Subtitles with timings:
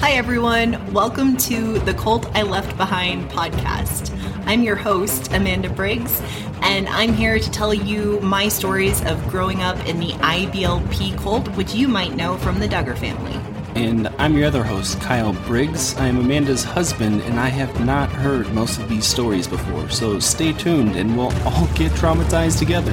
[0.00, 0.94] Hi, everyone.
[0.94, 4.10] Welcome to the Cult I Left Behind podcast.
[4.46, 6.22] I'm your host, Amanda Briggs,
[6.62, 11.46] and I'm here to tell you my stories of growing up in the IBLP cult,
[11.48, 13.38] which you might know from the Duggar family.
[13.74, 15.94] And I'm your other host, Kyle Briggs.
[15.96, 20.18] I am Amanda's husband, and I have not heard most of these stories before, so
[20.18, 22.92] stay tuned and we'll all get traumatized together.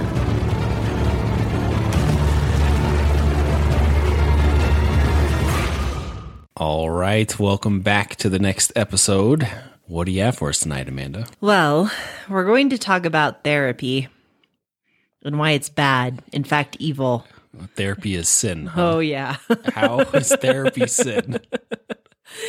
[6.60, 9.48] All right, welcome back to the next episode.
[9.86, 11.28] What do you have for us tonight, Amanda?
[11.40, 11.92] Well,
[12.28, 14.08] we're going to talk about therapy
[15.24, 17.28] and why it's bad, in fact, evil.
[17.76, 18.66] Therapy is sin.
[18.66, 18.94] Huh?
[18.96, 19.36] Oh, yeah.
[19.76, 21.40] How is therapy sin?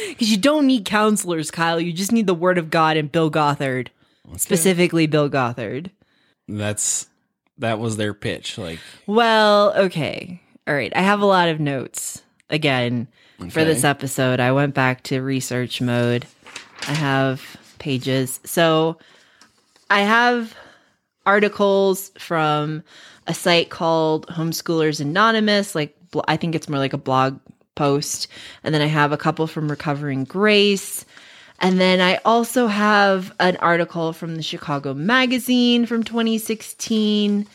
[0.09, 1.79] Because you don't need counselors, Kyle.
[1.79, 3.91] You just need the word of God and Bill Gothard,
[4.39, 5.91] specifically Bill Gothard.
[6.48, 7.11] That's
[7.59, 8.56] that was their pitch.
[8.56, 10.41] Like, Well, okay.
[10.67, 10.93] All right.
[10.97, 13.09] I have a lot of notes again
[13.51, 14.41] for this episode.
[14.41, 16.27] I went back to research mode.
[16.87, 18.41] I have pages.
[18.45, 18.98] So
[19.91, 20.55] I have
[21.25, 22.83] articles from
[23.27, 25.75] a site called Homeschoolers Anonymous.
[25.75, 27.39] Like, I think it's more like a blog
[27.75, 28.28] post.
[28.64, 31.05] And then I have a couple from Recovering Grace.
[31.61, 37.47] And then I also have an article from the Chicago Magazine from 2016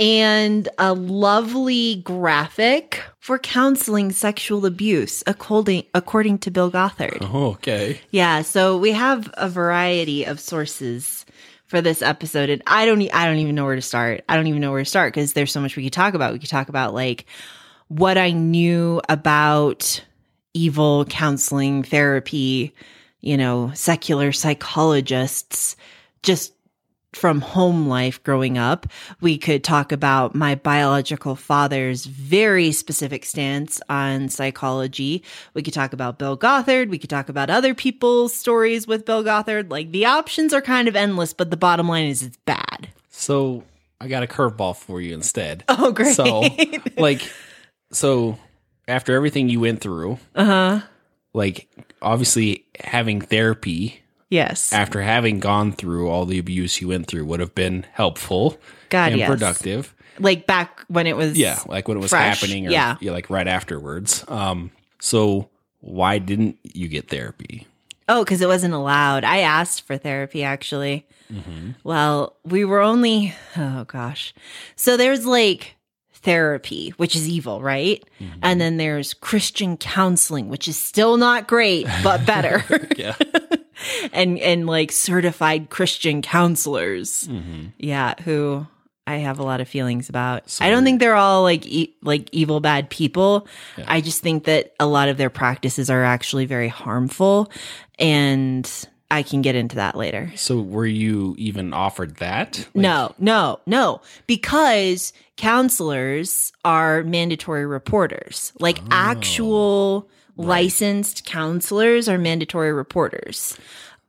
[0.00, 7.18] and a lovely graphic for counseling sexual abuse, according, according to Bill Gothard.
[7.20, 8.00] oh, okay.
[8.10, 11.26] Yeah, so we have a variety of sources
[11.66, 14.24] for this episode, and I don't, I don't even know where to start.
[14.28, 16.32] I don't even know where to start because there's so much we could talk about.
[16.32, 17.26] We could talk about like
[17.88, 20.02] what I knew about
[20.54, 22.74] evil counseling therapy,
[23.20, 25.76] you know, secular psychologists,
[26.22, 26.54] just
[27.12, 28.86] from home life growing up.
[29.20, 35.24] We could talk about my biological father's very specific stance on psychology.
[35.54, 36.88] We could talk about Bill Gothard.
[36.88, 39.70] We could talk about other people's stories with Bill Gothard.
[39.70, 42.88] Like the options are kind of endless, but the bottom line is it's bad.
[43.10, 43.64] So
[44.00, 45.64] I got a curveball for you instead.
[45.68, 46.14] Oh, great.
[46.14, 46.44] So,
[46.96, 47.22] like,
[47.92, 48.38] so
[48.88, 50.80] after everything you went through, uh huh.
[51.32, 51.68] like,
[52.02, 54.72] obviously having therapy Yes.
[54.72, 58.58] after having gone through all the abuse he went through would have been helpful
[58.88, 59.28] God, and yes.
[59.28, 59.94] productive.
[60.18, 61.36] Like back when it was.
[61.38, 62.96] Yeah, like when it was Fresh, happening, or yeah.
[63.00, 64.24] like right afterwards.
[64.28, 64.70] Um,
[65.00, 65.48] so
[65.80, 67.66] why didn't you get therapy?
[68.08, 69.24] Oh, because it wasn't allowed.
[69.24, 71.06] I asked for therapy actually.
[71.84, 74.34] Well, we were only, oh gosh.
[74.76, 75.76] So there's like
[76.12, 78.04] therapy, which is evil, right?
[78.42, 82.64] And then there's Christian counseling, which is still not great, but better.
[82.96, 83.14] Yeah,
[84.12, 87.28] and, and like certified Christian counselors.
[87.28, 87.66] Mm-hmm.
[87.78, 88.14] Yeah.
[88.22, 88.66] Who
[89.06, 90.48] I have a lot of feelings about.
[90.48, 93.48] So I don't think they're all like, e- like evil, bad people.
[93.88, 97.50] I just think that a lot of their practices are actually very harmful.
[97.98, 98.70] And
[99.10, 100.32] I can get into that later.
[100.36, 102.58] So were you even offered that?
[102.58, 108.52] Like, no, no, no, because counselors are mandatory reporters.
[108.60, 110.08] Like Oh, actual
[110.40, 113.56] licensed counselors are mandatory reporters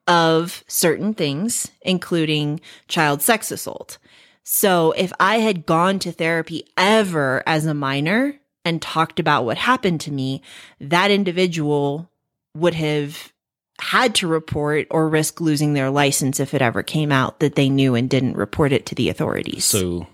[0.07, 3.97] of certain things, including child sex assault.
[4.43, 9.57] So if I had gone to therapy ever as a minor and talked about what
[9.57, 10.41] happened to me,
[10.79, 12.09] that individual
[12.55, 13.31] would have
[13.79, 17.69] had to report or risk losing their license if it ever came out that they
[17.69, 19.65] knew and didn't report it to the authorities.
[19.65, 20.07] So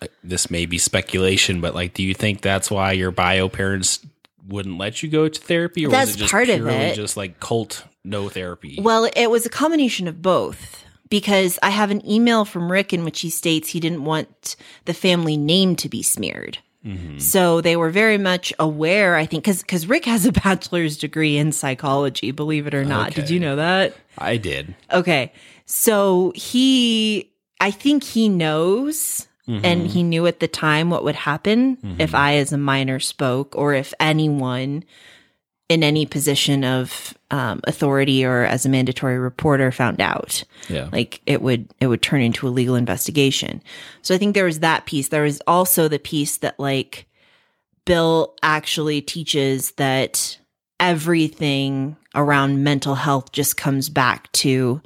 [0.00, 4.00] uh, this may be speculation, but like, do you think that's why your bio parents
[4.48, 6.96] wouldn't let you go to therapy, or That's was it just part of it.
[6.96, 8.78] just like cult no therapy?
[8.80, 13.04] Well, it was a combination of both because I have an email from Rick in
[13.04, 16.58] which he states he didn't want the family name to be smeared.
[16.84, 17.18] Mm-hmm.
[17.18, 21.36] So they were very much aware, I think, because because Rick has a bachelor's degree
[21.36, 23.14] in psychology, believe it or not.
[23.14, 23.94] Did you know that?
[24.16, 24.74] I did.
[24.92, 25.32] Okay.
[25.66, 27.30] So he,
[27.60, 32.34] I think he knows, and he knew at the time what would happen if I,
[32.34, 34.84] as a minor, spoke, or if anyone
[35.68, 40.42] in any position of um, authority or as a mandatory reporter found out.
[40.68, 40.88] Yeah.
[40.90, 43.62] Like it would, it would turn into a legal investigation.
[44.00, 45.08] So I think there was that piece.
[45.08, 47.06] There was also the piece that like
[47.84, 50.38] Bill actually teaches that
[50.80, 54.80] everything around mental health just comes back to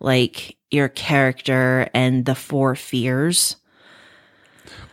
[0.00, 3.56] like your character and the four fears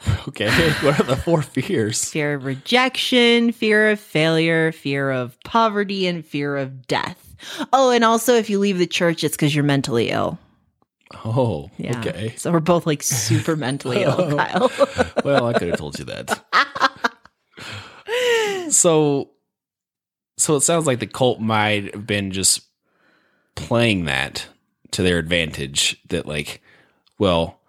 [0.27, 0.49] Okay.
[0.81, 2.09] what are the four fears?
[2.09, 7.35] fear of rejection, fear of failure, fear of poverty, and fear of death.
[7.71, 10.39] Oh, and also if you leave the church, it's because you're mentally ill.
[11.23, 11.99] Oh, Yeah.
[11.99, 12.33] okay.
[12.37, 14.71] So we're both like super mentally ill, Kyle.
[15.23, 16.43] Well, I could have told you that.
[18.69, 19.29] so,
[20.37, 22.61] so it sounds like the cult might have been just
[23.55, 24.47] playing that
[24.91, 26.01] to their advantage.
[26.09, 26.61] That like,
[27.19, 27.59] well,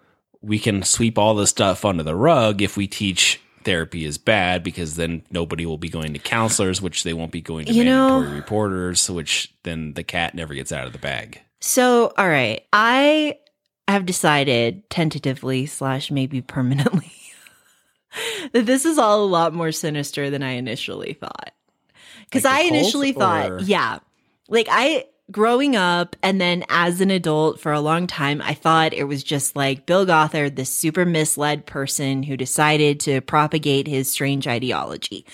[0.47, 4.63] we can sweep all this stuff under the rug if we teach therapy is bad
[4.63, 7.83] because then nobody will be going to counselors, which they won't be going to You
[7.83, 11.41] know- mandatory reporters, which then the cat never gets out of the bag.
[11.59, 13.39] So, all right, I
[13.87, 17.11] have decided tentatively slash maybe permanently
[18.53, 21.51] that this is all a lot more sinister than I initially thought.
[22.25, 23.99] Because Like I initially or- thought, yeah,
[24.49, 28.93] like I growing up and then as an adult for a long time, I thought
[28.93, 34.11] it was just like Bill Gothard, this super misled person who decided to propagate his
[34.11, 35.25] strange ideology.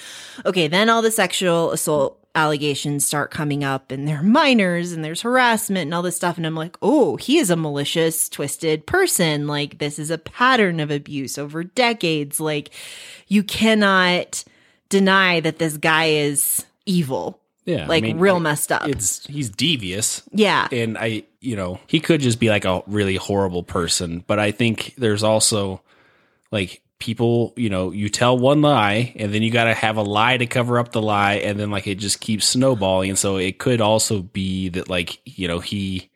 [0.45, 5.21] Okay, then all the sexual assault allegations start coming up and they're minors and there's
[5.21, 9.45] harassment and all this stuff and I'm like, "Oh, he is a malicious, twisted person.
[9.45, 12.39] Like this is a pattern of abuse over decades.
[12.39, 12.71] Like
[13.27, 14.43] you cannot
[14.89, 17.39] deny that this guy is evil.
[17.65, 20.67] Yeah, I Like mean, real messed up." It's he's devious, yeah.
[20.71, 24.23] and I, you know, he could just be like a really horrible person.
[24.25, 25.81] But I think there's also
[26.51, 30.01] like people, you know, you tell one lie and then you got to have a
[30.01, 31.33] lie to cover up the lie.
[31.33, 33.09] And then like it just keeps snowballing.
[33.09, 36.09] And so it could also be that like, you know, he,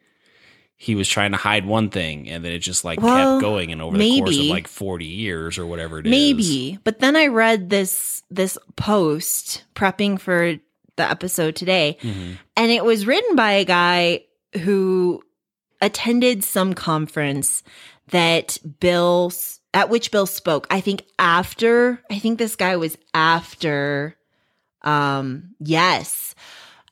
[0.78, 3.74] he was trying to hide one thing and then it just like Well, kept going
[3.74, 6.12] and over the course of like 40 years or whatever it is.
[6.12, 6.80] Maybe.
[6.86, 10.56] But then I read this this post prepping for
[10.98, 12.38] the episode today Mhm.
[12.58, 14.22] and it was written by a guy
[14.62, 15.24] who
[15.82, 17.64] attended some conference
[18.10, 19.32] that Bill
[19.74, 20.66] at which Bill spoke.
[20.72, 24.16] I think after I think this guy was after
[24.82, 26.34] um yes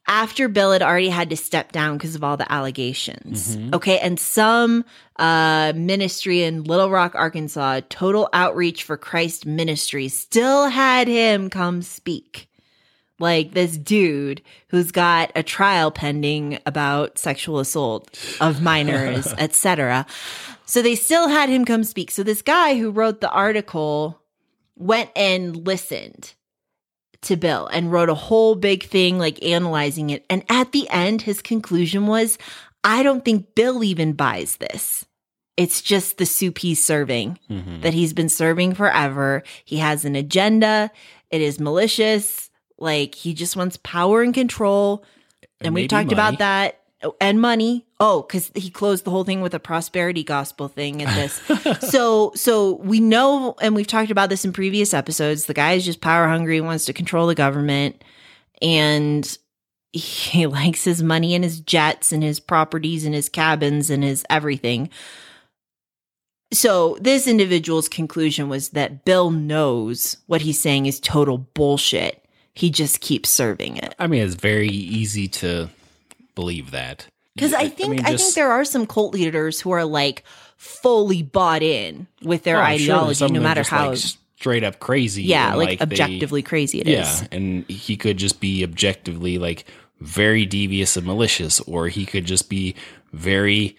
[0.08, 3.58] after Bill had already had to step down because of all the allegations.
[3.58, 3.74] Mhm.
[3.74, 3.98] Okay.
[3.98, 4.86] And some
[5.18, 11.82] uh, ministry in Little Rock, Arkansas, Total Outreach for Christ Ministry, still had him come
[11.82, 12.50] speak.
[13.18, 18.10] Like this dude who's got a trial pending about sexual assault
[18.42, 20.06] of minors, etc.
[20.66, 22.12] So they still had him come speak.
[22.12, 24.20] So this guy who wrote the article
[24.76, 26.34] went and listened
[27.22, 30.26] to Bill and wrote a whole big thing, like analyzing it.
[30.30, 32.38] And at the end, his conclusion was
[32.84, 35.06] I don't think Bill even buys this.
[35.58, 37.82] It's just the soup he's serving Mhm.
[37.82, 39.42] that he's been serving forever.
[39.64, 40.92] He has an agenda.
[41.32, 42.45] It is malicious.
[42.78, 45.04] Like he just wants power and control.
[45.62, 46.14] And, we maybe talked money.
[46.14, 47.86] about that Oh, and money.
[48.00, 51.40] Oh, because he closed the whole thing with a prosperity gospel thing at this.
[51.92, 55.46] so, so we know, and we've talked about this in previous episodes.
[55.46, 58.04] The guy is just power hungry, wants to control the government,
[58.62, 59.38] and
[59.94, 64.26] he likes his money and his jets and his properties and his cabins and his
[64.30, 64.90] everything.
[66.54, 72.25] So, this individual's conclusion was that Bill knows what he's saying is total bullshit.
[72.56, 73.94] He just keeps serving it.
[74.00, 75.70] I mean, it's very easy to
[76.34, 77.06] believe that.
[77.36, 80.24] Because I think I, mean, think there are some cult leaders who are like
[80.58, 84.00] fully bought in with their Oh, I'm sure ideology, no matter just, how like,
[84.38, 85.24] straight up crazy.
[85.24, 87.22] yeah, like, they- objectively crazy it is.
[87.22, 89.66] yeah, and he could just be objectively like
[90.00, 92.76] very devious and malicious, or he could just be
[93.12, 93.78] very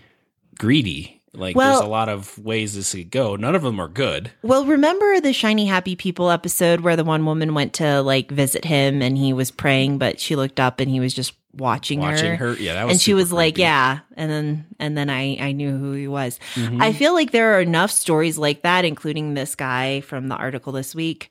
[0.58, 1.15] greedy.
[1.34, 3.36] Like Well- there's a lot of ways this could go.
[3.36, 4.30] None of them are good.
[4.42, 8.64] Well, remember the Shiny Happy People episode where the one woman went to like visit
[8.64, 12.36] him and he was praying, but she looked up and he was just watching, Watching
[12.36, 12.54] her.
[12.54, 15.52] her, yeah, that was and she was like, "Yeah," and then and then I I
[15.52, 16.38] knew who he was.
[16.54, 16.82] Mhm.
[16.82, 20.72] I feel like there are enough stories like that, including this guy from the article
[20.72, 21.30] this week,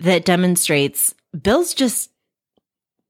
[0.00, 2.10] that demonstrates Bill's just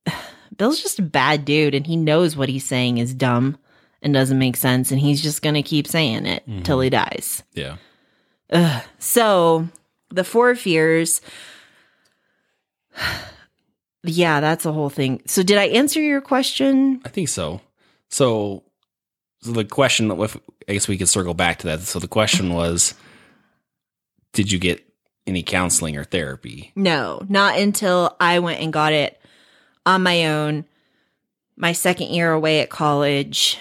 [0.57, 3.57] Bill's just a bad dude, and he knows what he's saying is dumb
[4.03, 6.63] and doesn't make sense, and he's just gonna keep saying it mm-hmm.
[6.63, 7.43] till he dies.
[7.55, 7.77] yeah.
[8.53, 8.83] Ugh.
[8.99, 9.69] So
[10.11, 11.21] the four fears.
[14.03, 15.21] Yeah, that's a whole thing.
[15.27, 17.03] So did I answer your question?
[17.05, 17.61] I think so.
[18.09, 18.63] So,
[19.43, 21.81] so the question, if, I guess we could circle back to that.
[21.81, 22.95] So the question was,
[24.33, 24.83] did you get
[25.27, 26.73] any counseling or therapy?
[26.75, 29.21] No, not until I went and got it
[29.85, 30.65] on my own.
[31.57, 33.59] My second year away at college,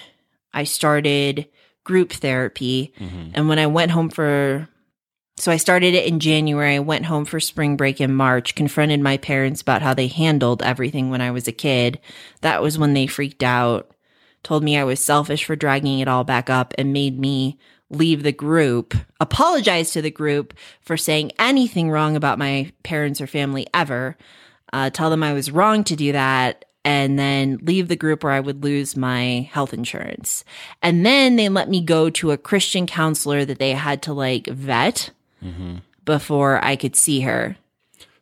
[0.52, 1.48] I started
[1.84, 2.92] group therapy.
[2.98, 3.30] Mm-hmm.
[3.34, 4.68] And when I went home for,
[5.38, 9.16] so I started it in January, went home for spring break in March, confronted my
[9.16, 11.98] parents about how they handled everything when I was a kid.
[12.42, 13.90] That was when they freaked out,
[14.42, 18.22] told me I was selfish for dragging it all back up, and made me leave
[18.22, 23.66] the group, apologize to the group for saying anything wrong about my parents or family
[23.74, 24.16] ever,
[24.72, 28.30] uh, tell them I was wrong to do that, and then leave the group or
[28.30, 30.44] I would lose my health insurance.
[30.82, 34.46] And then they let me go to a Christian counselor that they had to like
[34.46, 35.10] vet
[35.42, 35.76] Mm-hmm.
[36.04, 37.56] before I could see her.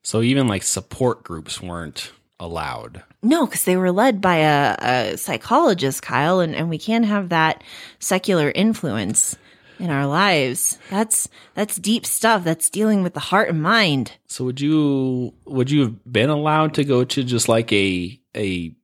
[0.05, 3.03] So even like support groups weren't allowed.
[3.23, 7.31] No, because they were led by a, a psychologist, Kyle, and, and we can't have
[7.31, 7.65] that
[7.99, 9.37] secular influence
[9.79, 10.79] in our lives.
[10.91, 12.45] That's that's deep stuff.
[12.45, 14.13] That's dealing with the heart and mind.
[14.27, 18.75] So would you would you have been allowed to go to just like a a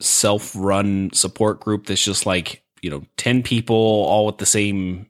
[0.00, 5.06] self run support group that's just like you know ten people all with the same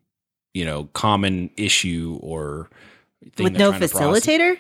[0.53, 2.71] you know common issue or
[3.35, 4.27] thing with no trying to process?
[4.27, 4.59] facilitator?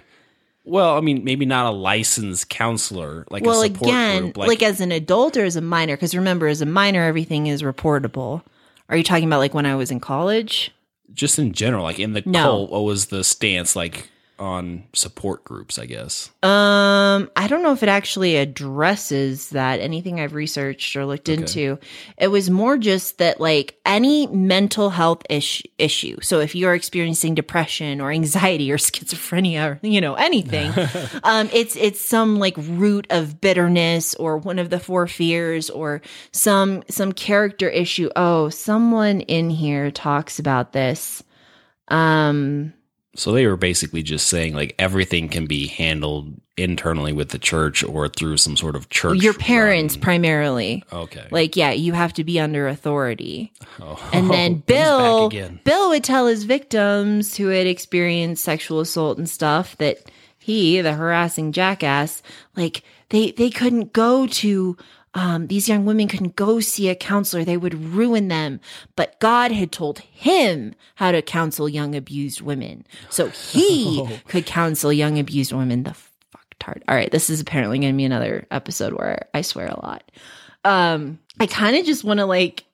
[0.66, 4.36] Well, I mean, maybe not a licensed counselor, like well, a support again, group.
[4.38, 5.94] like, as an adult or as a minor?
[5.94, 8.42] Because remember, as a minor, everything is reportable.
[8.88, 10.70] Are you talking about like when I was in college?
[11.12, 12.42] just in general, like in the No.
[12.42, 14.10] cult, what was the stance like
[14.44, 15.78] on support groups?
[15.78, 16.30] I guess.
[16.42, 19.80] Um, I don't know if it actually addresses that.
[19.80, 21.40] Anything I've researched or looked Okay.
[21.40, 21.78] into,
[22.18, 26.18] it was more just that like any mental health ish- issue.
[26.20, 30.70] So if you're experiencing depression or anxiety or schizophrenia or you know anything,
[31.24, 36.02] um, it's it's some like root of bitterness or one of the four fears or
[36.32, 38.10] some some character issue.
[38.14, 41.22] Oh, someone in here talks about this.
[41.88, 42.74] Um.
[43.16, 47.82] So they were basically just saying like everything can be handled internally with the church
[47.82, 49.20] or through some sort of church.
[49.22, 51.26] your parents run- primarily Okay.
[51.32, 53.98] like yeah you have to be under authority Oh.
[54.12, 55.30] and then bill
[55.64, 59.98] bill would tell his victims who had experienced sexual assault and stuff that
[60.38, 62.22] he the harassing jackass
[62.56, 64.76] like they they couldn't go to
[65.14, 67.44] um, these young women couldn't go see a counselor.
[67.44, 68.60] They would ruin them.
[68.96, 72.84] But god had told him how to counsel young abused women.
[73.10, 74.10] So he Oh.
[74.28, 75.84] could counsel young abused women.
[75.84, 76.82] The fuck tart.
[76.88, 80.10] All right this is apparently going to be another episode where i swear a lot.
[80.64, 82.64] Um i kind of just want to like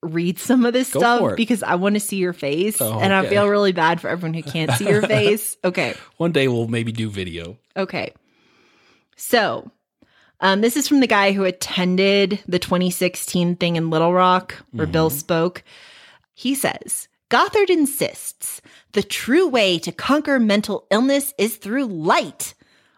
[0.00, 3.12] read some of this Go stuff because i want to see your face Oh, and
[3.12, 5.56] i feel really bad for everyone who can't see your face.
[5.64, 5.94] Okay.
[6.18, 7.58] One day we'll maybe do video.
[7.76, 8.12] okay.
[9.16, 9.72] So
[10.40, 14.86] um, this is from the guy who attended the 2016 thing in little rock where
[14.86, 15.62] bill spoke.
[16.34, 18.60] He says gothard insists
[18.92, 22.54] the true way to conquer mental illness is through light.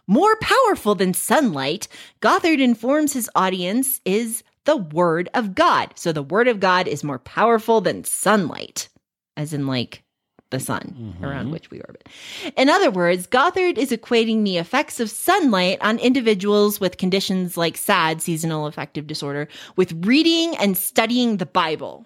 [0.06, 1.86] More powerful than sunlight,
[2.20, 5.92] Gothard informs his audience is the Word of God.
[5.94, 8.88] So the Word of God is more powerful than sunlight,
[9.36, 10.02] as in like
[10.50, 11.24] the sun mm-hmm.
[11.24, 12.08] around which we orbit.
[12.56, 17.76] In other words, Gothard is equating the effects of sunlight on individuals with conditions like
[17.76, 22.04] SAD, seasonal affective disorder, with reading and studying the Bible.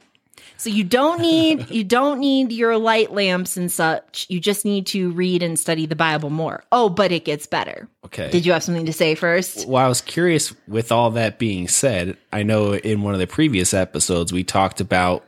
[0.57, 4.27] So you don't need you don't need your light lamps and such.
[4.29, 6.65] You just need to read and study the Bible more.
[6.73, 7.89] Oh, but it gets better.
[8.05, 8.31] Okay.
[8.31, 9.67] Did you have something to say first?
[9.67, 13.27] Well, I was curious with all that being said, I know in one of the
[13.27, 15.25] previous episodes we talked about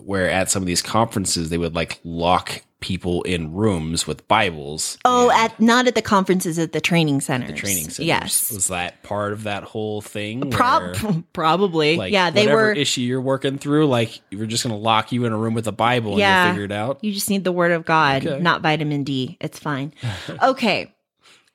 [0.00, 4.98] where at some of these conferences they would like lock people in rooms with Bibles.
[5.06, 7.50] Oh, at not at the conferences, at the training centers.
[7.52, 8.00] The training centers.
[8.00, 8.52] Yes.
[8.52, 10.50] Was that part of that whole thing?
[10.50, 11.96] Prob- where, probably.
[11.96, 12.72] like, yeah, they whatever were.
[12.72, 15.72] issue you're working through, like we're just gonna lock you in a room with a
[15.72, 16.46] Bible Yeah.
[16.48, 17.02] and figure it out.
[17.02, 18.42] You just need the word of God, Okay.
[18.42, 19.38] not vitamin D.
[19.40, 19.94] It's fine.
[20.42, 20.94] okay.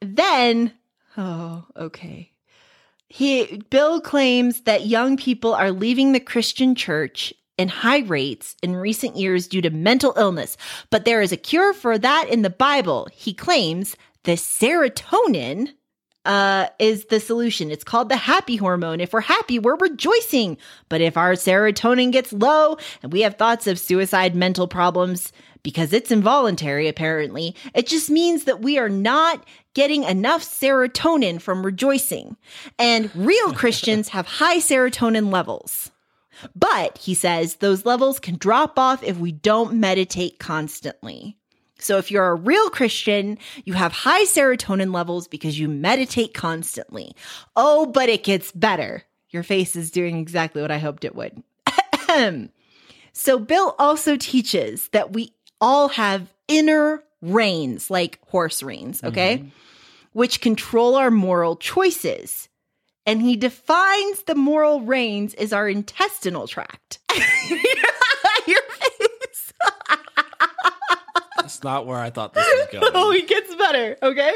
[0.01, 0.71] Then,
[1.17, 2.31] oh, okay.
[3.07, 8.73] He Bill claims that young people are leaving the Christian church in high rates in
[8.75, 10.55] recent years due to mental illness,
[10.89, 13.09] but there is a cure for that in the Bible.
[13.11, 15.73] He claims the serotonin
[16.23, 17.69] uh, is the solution.
[17.69, 19.01] It's called the happy hormone.
[19.01, 20.57] If we're happy, we're rejoicing.
[20.87, 25.91] But if our serotonin gets low and we have thoughts of suicide, mental problems, because
[25.91, 32.37] it's involuntary, apparently, it just means that we are not getting enough serotonin from rejoicing.
[32.77, 35.91] And real Christians have high serotonin levels.
[36.55, 41.37] But he says those levels can drop off if we don't meditate constantly.
[41.79, 47.15] So if you're a real Christian, you have high serotonin levels because you meditate constantly.
[47.55, 49.03] Oh, but it gets better.
[49.29, 51.41] Your face is doing exactly what I hoped it would.
[53.13, 59.37] so Bill also teaches that we all have inner reins, like horse reins, okay?
[59.37, 59.49] Mm-hmm.
[60.13, 62.48] Which control our moral choices.
[63.09, 66.99] And he defines the moral reins as our intestinal tract.
[68.45, 69.53] Your face.
[71.37, 72.91] That's not where I thought this was going.
[72.93, 73.97] Oh, it gets better.
[74.03, 74.35] Okay.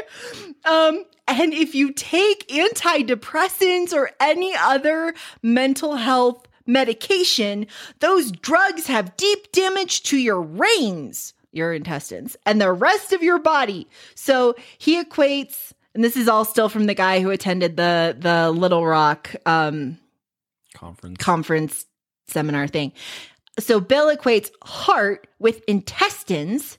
[0.64, 7.68] Um, and if you take antidepressants or any other mental health medication,
[8.00, 13.38] those drugs have deep damage to your reins, your intestines, and the rest of your
[13.38, 13.86] body.
[14.16, 18.50] So he equates, and this is all still from the guy who attended the the
[18.50, 19.98] Little Rock um
[20.74, 21.16] Conference.
[21.18, 21.86] conference
[22.26, 22.92] seminar thing.
[23.58, 26.78] So Bill equates heart with intestines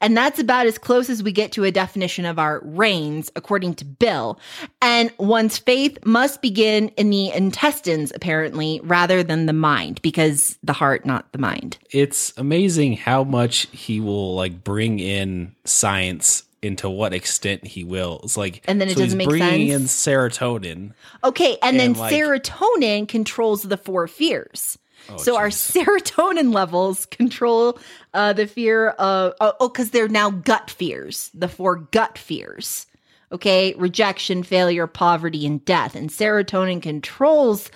[0.00, 3.74] And that's about as close as we get to a definition of our reins, according
[3.76, 4.38] to Bill.
[4.82, 10.72] And one's faith must begin in the intestines, apparently, rather than the mind, because the
[10.72, 11.78] heart, not the mind.
[11.90, 18.20] It's amazing how much he will like bring in science into what extent he will.
[18.24, 20.06] It's like And then it so doesn't make bringing sense?
[20.06, 20.92] in serotonin.
[21.22, 24.78] Okay, and, then like- serotonin controls the four fears.
[25.08, 27.78] Oh, so our serotonin levels control
[28.14, 32.86] uh, the fear of oh, oh, because they're now gut fears, the four gut fears.
[33.32, 35.96] Okay, rejection, failure, poverty, and death.
[35.96, 37.70] And serotonin controls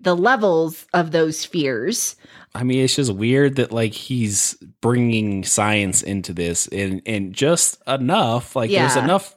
[0.00, 2.16] the levels of those fears.
[2.54, 7.80] I mean, it's just weird that like he's bringing science into this and and just
[7.86, 8.56] enough.
[8.56, 9.36] Like there's enough,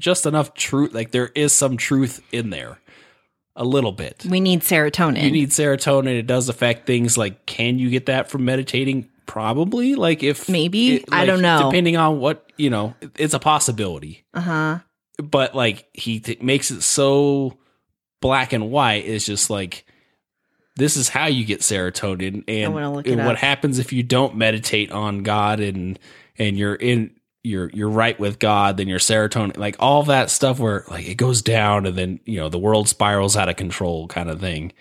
[0.00, 0.94] just enough truth.
[0.94, 2.78] Like there is some truth in there,
[3.54, 4.24] a little bit.
[4.28, 5.22] We need serotonin.
[5.24, 6.18] You need serotonin.
[6.18, 7.18] It does affect things.
[7.18, 9.10] Like, can you get that from meditating?
[9.26, 9.94] Probably.
[9.94, 10.96] Like if Maybe.
[10.96, 11.64] it- I don't know.
[11.70, 14.24] Depending on what you know, it's a possibility.
[14.32, 14.78] uh huh.
[15.22, 17.58] But like he t- makes it so
[18.22, 19.04] black and white.
[19.06, 19.84] It's just like
[20.76, 24.02] this is how you get serotonin, and, wanna look it and what happens if you
[24.02, 25.98] don't meditate on God and
[26.36, 27.12] and you're in
[27.44, 31.16] you're you're right with God, then your serotonin, like all that stuff, where like it
[31.16, 34.72] goes down, and then you know the world spirals out of control, kind of thing.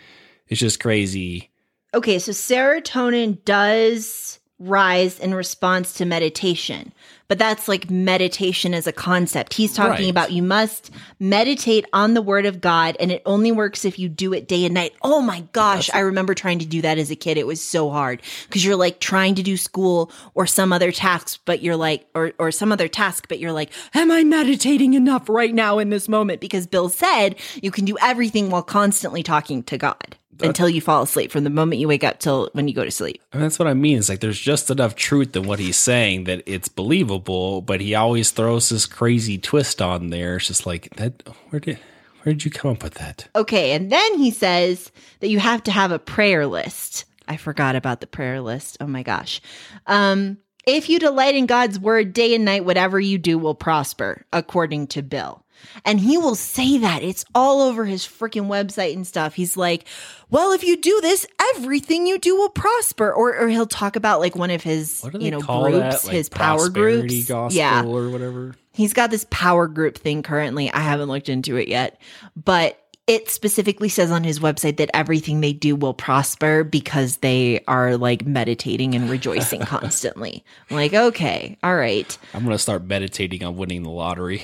[0.48, 1.52] It's just crazy.
[1.94, 6.94] Okay, so serotonin does rise in response to meditation,
[7.34, 9.56] but that's like meditation as a concept.
[9.56, 10.10] He's talking Right.
[10.12, 14.08] about you must meditate on the word of God, and it only works if you
[14.08, 14.94] do it day and night.
[15.02, 17.40] Oh my gosh, I remember trying to do that as a kid.
[17.40, 21.40] It was so hard because you're like trying to do school or some other task,
[21.46, 25.28] but you're like, or, or some other task, but you're like, am I meditating enough
[25.28, 26.40] right now in this moment?
[26.40, 30.18] Because Bill said you can do everything while constantly talking to God.
[30.42, 32.92] Until you fall asleep, from the moment you wake up till when you go to
[32.92, 33.22] sleep.
[33.32, 33.98] And that's what I mean.
[33.98, 37.96] It's like there's just enough truth in what he's saying that it's believable, but he
[37.96, 40.38] always throws this crazy twist on there.
[40.38, 41.28] It's just like that.
[41.50, 41.80] Where did
[42.24, 43.28] where did you come up with that?
[43.36, 47.06] Okay, and then he says that you have to have a prayer list.
[47.28, 48.78] I forgot about the prayer list.
[48.80, 49.42] Oh my gosh.
[49.88, 54.26] Um, if you delight in God's word day and night, whatever you do will prosper,
[54.32, 55.43] according to Bill.
[55.86, 57.04] And he will say that.
[57.04, 59.34] It's all over his freaking website and stuff.
[59.34, 59.86] He's like,
[60.30, 63.12] well, if you do this, everything you do will prosper.
[63.12, 66.06] Or, or he'll talk about like one of his, What do they you know, groups.
[66.06, 67.30] Like his power groups.
[67.52, 67.84] yeah.
[67.84, 68.56] or whatever.
[68.72, 70.72] He's got this power group thing currently.
[70.72, 72.02] I haven't looked into it yet,
[72.36, 77.62] but it specifically says on his website that everything they do will prosper because they
[77.68, 80.44] are like meditating and rejoicing constantly.
[80.70, 82.18] I'm like, okay, all right.
[82.34, 84.44] I'm gonna start meditating on winning the lottery.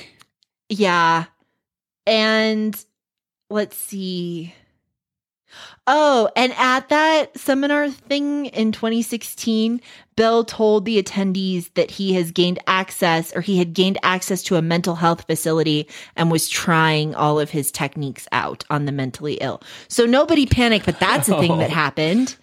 [0.70, 1.26] Yeah.
[2.06, 2.82] And
[3.50, 4.54] let's see.
[5.88, 9.80] Oh, and at that seminar thing in 2016,
[10.14, 14.54] Bill told the attendees that he has gained access or he had gained access to
[14.54, 19.34] a mental health facility and was trying all of his techniques out on the mentally
[19.40, 19.60] ill.
[19.88, 21.74] So nobody panicked, but that's a thing that Oh.
[21.74, 22.36] happened.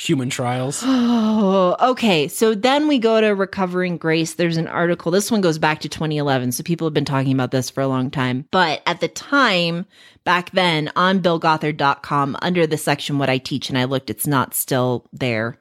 [0.00, 0.82] Human trials.
[1.42, 2.28] Oh, okay.
[2.28, 4.34] So then we go to Recovering Grace.
[4.34, 5.10] There's an article.
[5.10, 6.52] This one goes back to 2011.
[6.52, 8.46] So people have been talking about this for a long time.
[8.50, 9.86] But at the time,
[10.24, 14.54] back then on billgothard.com, under the section What I Teach, and I looked, it's not
[14.54, 15.58] still there.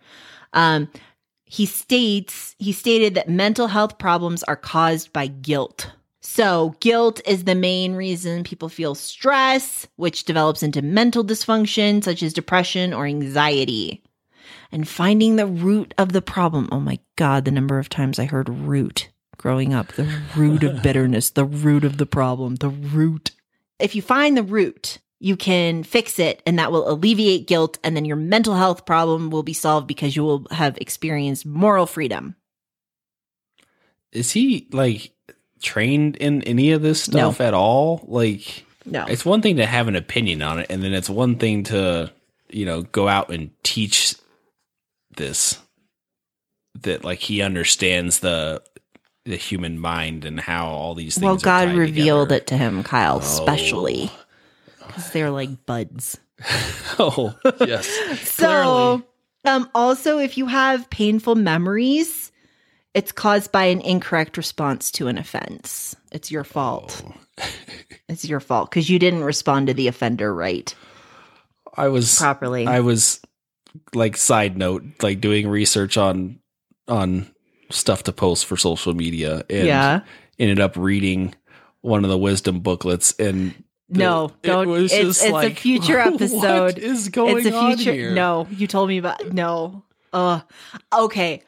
[0.54, 0.90] Um,
[1.46, 5.92] he states, he stated that mental health problems are caused by guilt.
[6.22, 12.22] So, guilt is the main reason people feel stress, which develops into mental dysfunction such
[12.22, 14.04] as depression or anxiety
[14.72, 16.70] and finding the root of the problem.
[16.72, 20.04] Oh my God, the number of times I heard root growing up the
[20.36, 23.32] root of bitterness, the root of the problem, the root.
[23.80, 27.96] If you find the root, you can fix it and that will alleviate guilt, and
[27.96, 32.36] then your mental health problem will be solved because you will have experienced moral freedom.
[34.12, 35.12] Is he like
[35.62, 37.32] trained in any of this No.
[37.32, 38.04] stuff at all?
[38.08, 39.06] Like No.
[39.06, 42.12] it's one thing to have an opinion on it, and then it's one thing to,
[42.50, 44.16] you know, go out and teach
[45.20, 45.60] this.
[46.82, 48.64] That like he understands the
[49.26, 51.24] the human mind and how all these things.
[51.26, 52.42] well, are God tied revealed together.
[52.42, 53.20] it to him, Kyle, Oh.
[53.20, 54.10] especially
[54.88, 56.18] because they're like buds.
[56.98, 57.34] Oh
[57.66, 57.88] yes,
[58.30, 59.04] So,
[59.46, 62.32] um, also, if you have painful memories,
[62.94, 65.96] it's caused by an incorrect response to an offense.
[66.12, 67.04] It's your fault.
[67.06, 67.46] Oh.
[68.10, 70.74] It's your fault because you didn't respond to the offender right
[71.78, 72.68] I was properly.
[72.68, 73.22] I was
[73.94, 76.40] like side note, like doing research on
[76.88, 77.28] on
[77.70, 80.00] stuff to post for social media and yeah.
[80.40, 81.36] ended up reading
[81.82, 83.52] one of the wisdom booklets and
[83.90, 84.68] the- No, it don't.
[84.68, 86.76] was It's, just it's like, a future episode.
[86.76, 87.94] What is going it's a on future.
[87.94, 88.12] here?
[88.12, 89.32] No, you told me about.
[89.34, 89.84] No.
[90.12, 90.42] Uh,
[90.92, 91.44] okay.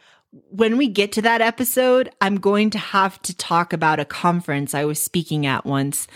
[0.51, 4.73] when we get to that episode, I'm going to have to talk about a conference
[4.75, 6.07] I was speaking at once.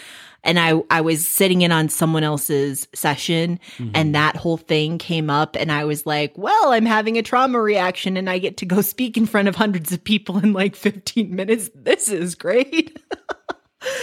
[0.45, 4.11] And I, I was sitting in on someone else's session and mm-hmm.
[4.13, 8.15] that whole thing came up and I was like, well, I'm having a trauma reaction
[8.15, 11.35] and I get to go speak in front of hundreds of people in like 15
[11.35, 11.69] minutes.
[11.75, 12.97] This is great.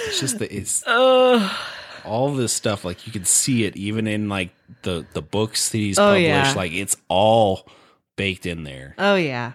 [0.07, 1.51] It's just the it's Ugh.
[2.05, 2.85] all this stuff.
[2.85, 4.51] Like you can see it even in like
[4.83, 6.25] the the books that he's Oh, published.
[6.25, 6.53] yeah.
[6.55, 7.69] Like it's all
[8.17, 8.95] baked in there.
[8.99, 9.53] Oh, yeah.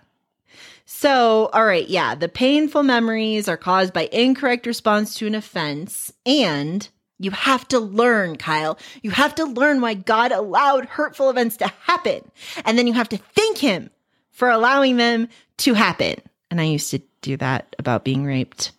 [0.90, 6.14] So, all right, yeah, the painful memories are caused by incorrect response to an offense.
[6.26, 6.88] And
[7.20, 8.80] you have to learn, Kyle.
[9.02, 12.32] You have to learn why God allowed hurtful events to happen.
[12.64, 13.90] And then you have to thank Him
[14.32, 16.16] for allowing them to happen.
[16.50, 18.72] And I used to do that about being raped.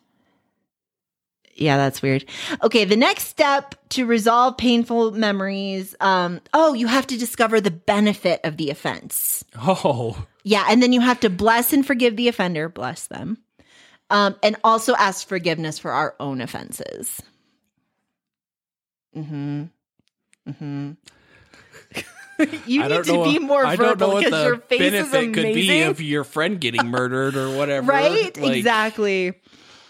[1.59, 2.25] Yeah, that's weird.
[2.63, 7.71] Okay, the next step to resolve painful memories, um, oh, you have to discover the
[7.71, 9.45] benefit of the offense.
[9.57, 13.39] Oh, Yeah, and then you have to bless and forgive the offender, bless them,
[14.09, 17.21] um, and also ask forgiveness for our own offenses.
[19.13, 19.65] Hmm.
[20.59, 20.93] Hmm.
[22.67, 24.91] you I need to be more I don't know verbal because your the face is
[24.93, 25.33] benefit amazing.
[25.33, 27.91] could be of your friend getting murdered or whatever.
[27.91, 28.37] right?
[28.37, 29.35] Like, exactly.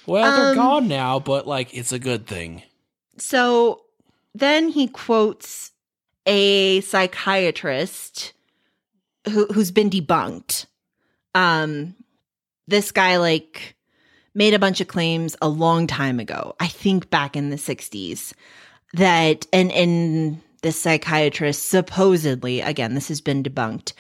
[0.09, 2.63] Well, they're Um, gone now, but like it's a good thing.
[3.19, 3.83] So
[4.35, 5.73] then he quotes
[6.27, 8.33] a psychiatrist
[9.29, 10.67] who who's been debunked.
[11.35, 11.95] Um
[12.67, 13.77] this guy like
[14.35, 16.55] made a bunch of claims a long time ago.
[16.61, 18.33] I think back in the 60s
[18.95, 23.93] that and and this psychiatrist supposedly again this has been debunked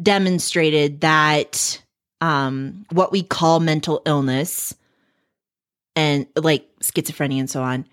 [0.00, 1.82] demonstrated that
[2.20, 4.74] um what we call mental illness
[5.96, 7.86] and like schizophrenia and so on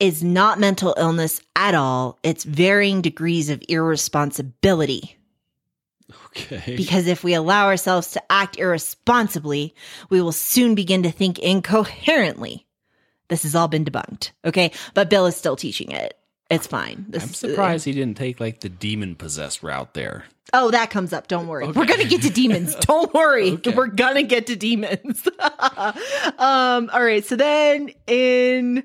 [0.00, 2.18] is not mental illness at all.
[2.24, 5.16] It's varying degrees of irresponsibility.
[6.36, 6.76] Okay.
[6.76, 9.74] Because if we allow ourselves to act irresponsibly,
[10.10, 12.66] we will soon begin to think incoherently.
[13.28, 14.32] This has all been debunked.
[14.44, 14.72] Okay.
[14.94, 16.18] But Bill is still teaching it.
[16.52, 17.06] It's fine.
[17.08, 20.24] This I'm is- surprised he didn't take like the demon possessed route there.
[20.52, 21.28] Oh, that comes up.
[21.28, 21.66] Don't worry.
[21.66, 22.74] We're gonna get to demons.
[22.80, 23.52] Don't worry.
[23.52, 23.74] Okay.
[23.74, 25.26] We're gonna get to demons.
[25.38, 27.24] um, all right.
[27.24, 28.84] So then in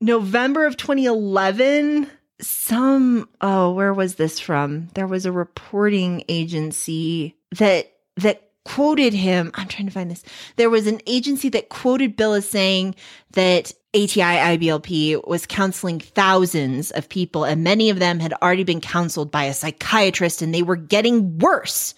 [0.00, 2.08] November of 2011,
[2.40, 4.88] some oh, where was this from?
[4.94, 9.50] There was a reporting agency that that quoted him.
[9.54, 10.22] I'm trying to find this.
[10.56, 12.94] There was an agency that quoted Bill as saying
[13.32, 18.80] that ATI IBLP was counseling thousands of people, and many of them had already been
[18.80, 21.94] counseled by a psychiatrist and they were getting worse.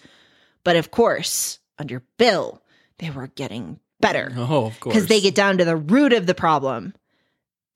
[0.63, 2.61] But of course, under Bill,
[2.97, 4.95] they were getting better Oh, of course.
[4.95, 6.93] because they get down to the root of the problem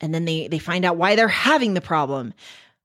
[0.02, 2.34] and then they they find out why they're having the problem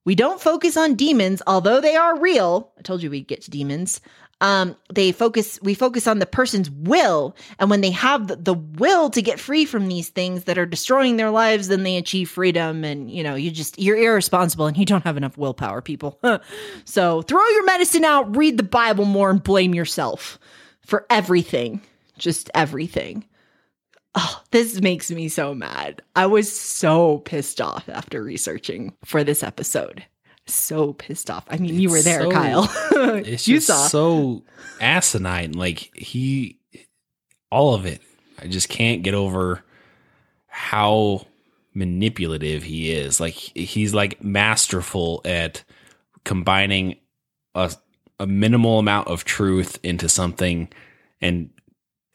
[0.05, 3.51] we don't focus on demons although they are real i told you we'd get to
[3.51, 3.99] demons
[4.41, 7.35] um they focus we focus on the person's will.
[7.59, 11.17] And when they have the, will to get free from these things that are destroying
[11.17, 12.83] their lives then they achieve freedom.
[12.83, 16.19] And you know you just you're irresponsible and you don't have enough willpower people.
[16.85, 20.37] So throw your medicine out read the bible more and blame yourself
[20.85, 21.81] for everything.
[22.17, 23.25] Just everything.
[24.15, 26.01] Oh, this makes me so mad.
[26.15, 30.05] I was so pissed off after researching for this episode.
[30.45, 31.45] So pissed off.
[31.49, 32.71] I mean, you were there, so- Kyle.
[33.25, 33.87] It's you just saw.
[33.87, 34.43] so
[34.81, 35.53] asinine.
[35.53, 36.59] Like he,
[37.51, 38.01] all of it.
[38.41, 39.63] I just can't get over
[40.47, 41.25] how
[41.73, 43.19] manipulative he is.
[43.19, 45.63] Like he's like masterful at
[46.25, 46.95] combining
[47.55, 47.71] a
[48.19, 50.69] a minimal amount of truth into something
[51.21, 51.49] and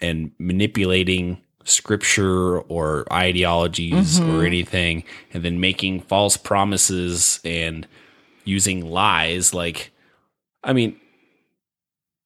[0.01, 4.33] and manipulating scripture or ideologies Mhm.
[4.39, 5.03] or anything
[5.35, 7.87] and then making false promises and
[8.49, 9.93] using lies like
[10.65, 10.97] I mean,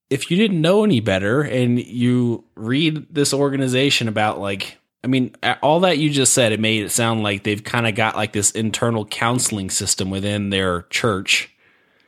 [0.09, 5.35] if you didn't know any better and you read this organization about like, I mean,
[5.61, 8.33] all that you just said, it made it sound like they've kind of got like
[8.33, 11.49] this internal counseling system within their church,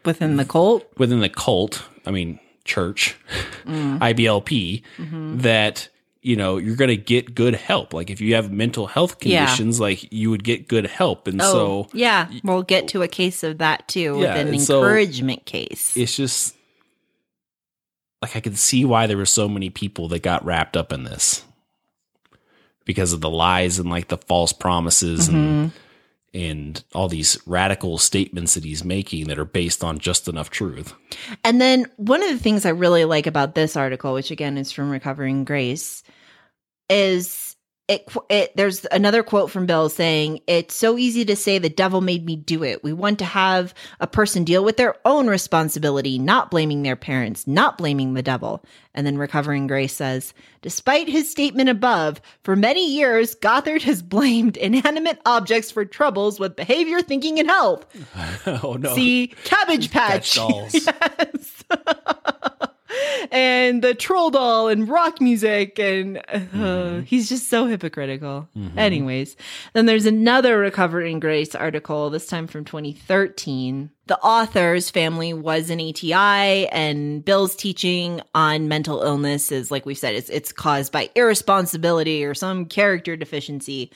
[0.03, 0.85] Within the cult.
[0.97, 1.83] within the cult.
[2.05, 3.15] I mean, church,
[3.67, 5.41] IBLP, Mhm.
[5.41, 5.89] that
[6.25, 7.93] you know you're going to get good help.
[7.93, 9.45] Like if you have mental health Yeah.
[9.45, 11.51] conditions, like you would get good help, and Oh,
[11.85, 12.27] so yeah.
[12.43, 15.95] We'll get to a case of that too Yeah, with an and so encouragement case.
[15.95, 16.55] it's just
[18.21, 21.03] like I could see why there were so many people that got wrapped up in
[21.03, 21.43] this
[22.85, 25.71] because of the lies and like the false promises and Mhm.
[26.33, 30.93] and all these radical statements that he's making that are based on just enough truth.
[31.43, 34.71] And then one of the things I really like about this article, which again is
[34.71, 36.03] from Recovering Grace,
[36.89, 37.55] is
[37.87, 42.01] it, it there's another quote from Bill saying it's so easy to say the devil
[42.01, 42.83] made me do it.
[42.83, 47.45] We want to have a person deal with their own responsibility, not blaming their parents,
[47.45, 48.65] not blaming the devil.
[48.95, 54.57] And then recovering grace says, despite his statement above, for many years Gothard has blamed
[54.57, 57.85] inanimate objects for troubles with behavior, thinking, and health.
[58.63, 58.95] oh no.
[58.95, 60.33] See, Cabbage Patch.
[60.33, 60.73] Dolls.
[61.19, 61.63] yes.
[63.31, 66.21] and the troll doll and rock music and
[66.53, 68.47] uh, he's just so hypocritical.
[68.77, 69.35] Anyways
[69.73, 75.79] then there's another recovering grace article this time from 2013 the author's family was an
[75.79, 81.09] ati and bill's teaching on mental illness is like we've said it's, it's caused by
[81.15, 83.91] irresponsibility or some character deficiency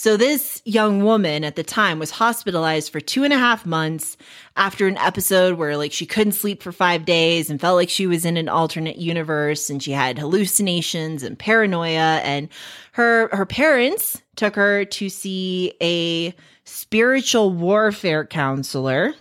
[0.00, 4.16] so this young woman at the time was hospitalized for two and a half months
[4.56, 8.06] after an episode where like she couldn't sleep for five days and felt like she
[8.06, 12.48] was in an alternate universe and she had hallucinations and paranoia and
[12.92, 16.34] her her parents took her to see a
[16.64, 19.12] spiritual warfare counselor.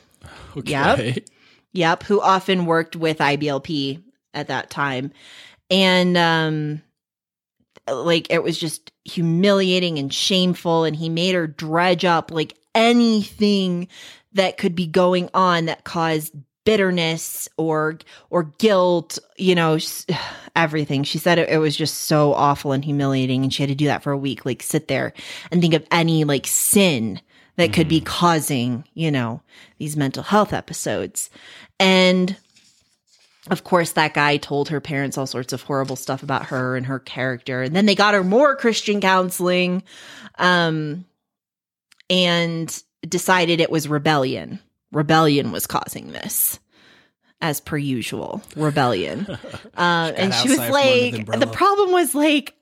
[0.55, 1.21] Okay.
[1.73, 4.01] Yep, who often worked with IBLP
[4.33, 5.11] at that time.
[5.69, 6.81] And um
[7.93, 13.87] like it was just humiliating and shameful and he made her dredge up like anything
[14.33, 16.33] that could be going on that caused
[16.65, 17.97] bitterness or
[18.29, 19.77] or guilt you know
[20.55, 21.03] everything.
[21.03, 23.85] She said it, it was just so awful and humiliating and she had to do
[23.85, 25.13] that for a week like sit there
[25.51, 27.21] and think of any like sin
[27.55, 28.05] that could be mm-hmm.
[28.05, 29.41] causing you know
[29.79, 31.29] these mental health episodes.
[31.79, 32.35] And
[33.49, 36.85] of course, that guy told her parents all sorts of horrible stuff about her and
[36.85, 37.61] her character.
[37.61, 39.83] And then they got her more Christian counseling
[40.37, 41.05] um,
[42.09, 44.59] and decided it was rebellion.
[44.91, 46.59] Rebellion was causing this,
[47.41, 48.41] as per usual.
[48.55, 49.27] Rebellion.
[49.77, 52.53] Uh, and she was the like, the problem was like,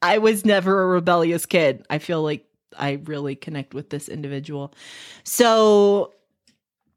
[0.00, 1.84] I was never a rebellious kid.
[1.90, 2.46] I feel like
[2.78, 4.72] I really connect with this individual.
[5.22, 6.14] So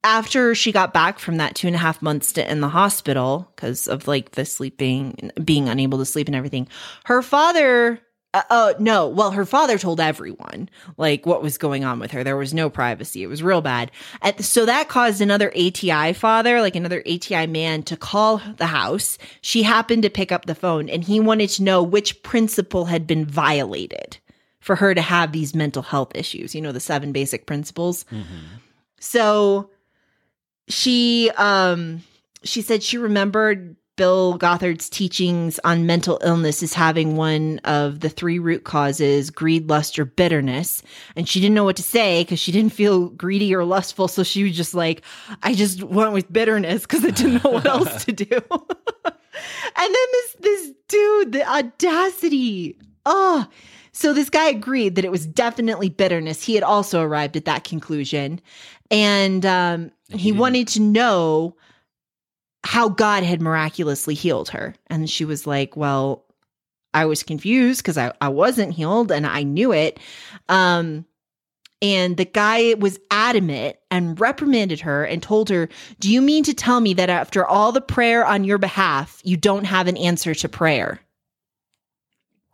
[0.03, 3.51] after she got back from that two and a half month stint in the hospital
[3.55, 6.67] because of like the sleeping, being unable to sleep and everything,
[7.05, 7.99] her father.
[8.31, 9.07] Uh, oh no!
[9.07, 12.23] Well, her father told everyone like what was going on with her.
[12.23, 13.23] There was no privacy.
[13.23, 13.89] It was real bad.
[14.21, 19.17] At, so that caused another ATI father, like another ATI man, to call the house.
[19.41, 23.07] She happened to pick up the phone, and he wanted to know which principle had
[23.07, 24.19] been violated
[24.59, 26.53] for her to have these mental health issues.
[26.53, 28.05] You know, the seven basic principles.
[28.99, 29.71] So
[30.69, 32.01] she um
[32.43, 38.07] she said she remembered Bill Gothard's teachings on mental illness as having one of the
[38.07, 40.81] three root causes greed, lust, or bitterness.
[41.17, 44.07] And she didn't know what to say because she didn't feel greedy or lustful.
[44.07, 45.01] So she was just like,
[45.43, 48.25] I just went with bitterness because I didn't know what else to do.
[48.31, 49.15] and
[49.75, 52.77] then this this dude, the audacity.
[53.05, 53.47] Oh,
[53.91, 56.41] so this guy agreed that it was definitely bitterness.
[56.41, 58.39] He had also arrived at that conclusion.
[58.91, 61.55] And um, he wanted to know
[62.63, 64.75] how God had miraculously healed her.
[64.87, 66.25] And she was like, Well,
[66.93, 69.99] I was confused because I, I wasn't healed and I knew it.
[70.47, 71.05] Um,
[71.81, 76.53] and the guy was adamant and reprimanded her and told her, Do you mean to
[76.53, 80.35] tell me that after all the prayer on your behalf, you don't have an answer
[80.35, 80.99] to prayer?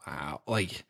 [0.05, 0.41] Wow.
[0.45, 0.85] Like,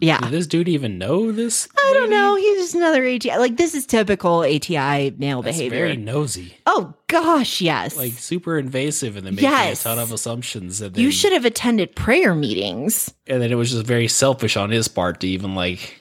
[0.00, 0.18] Yeah.
[0.20, 1.68] did this dude even know this?
[1.76, 2.14] I don't lady?
[2.14, 2.36] know.
[2.36, 3.36] He's just another ATI.
[3.38, 5.78] Like, this is typical ATI male That's behavior.
[5.86, 6.54] very nosy.
[6.66, 7.96] oh, gosh, yes.
[7.96, 9.80] Like super invasive, and then making Yes.
[9.82, 10.80] a ton of assumptions.
[10.80, 13.12] And then, you should have attended prayer meetings.
[13.26, 16.00] And then it was just very selfish on his part to even like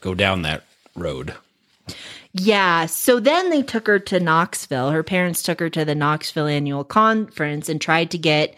[0.00, 0.64] go down that
[0.96, 1.34] road.
[2.32, 2.86] Yeah.
[2.86, 4.90] So then they took her to Knoxville.
[4.90, 8.56] Her parents took her to the Knoxville annual conference and tried to get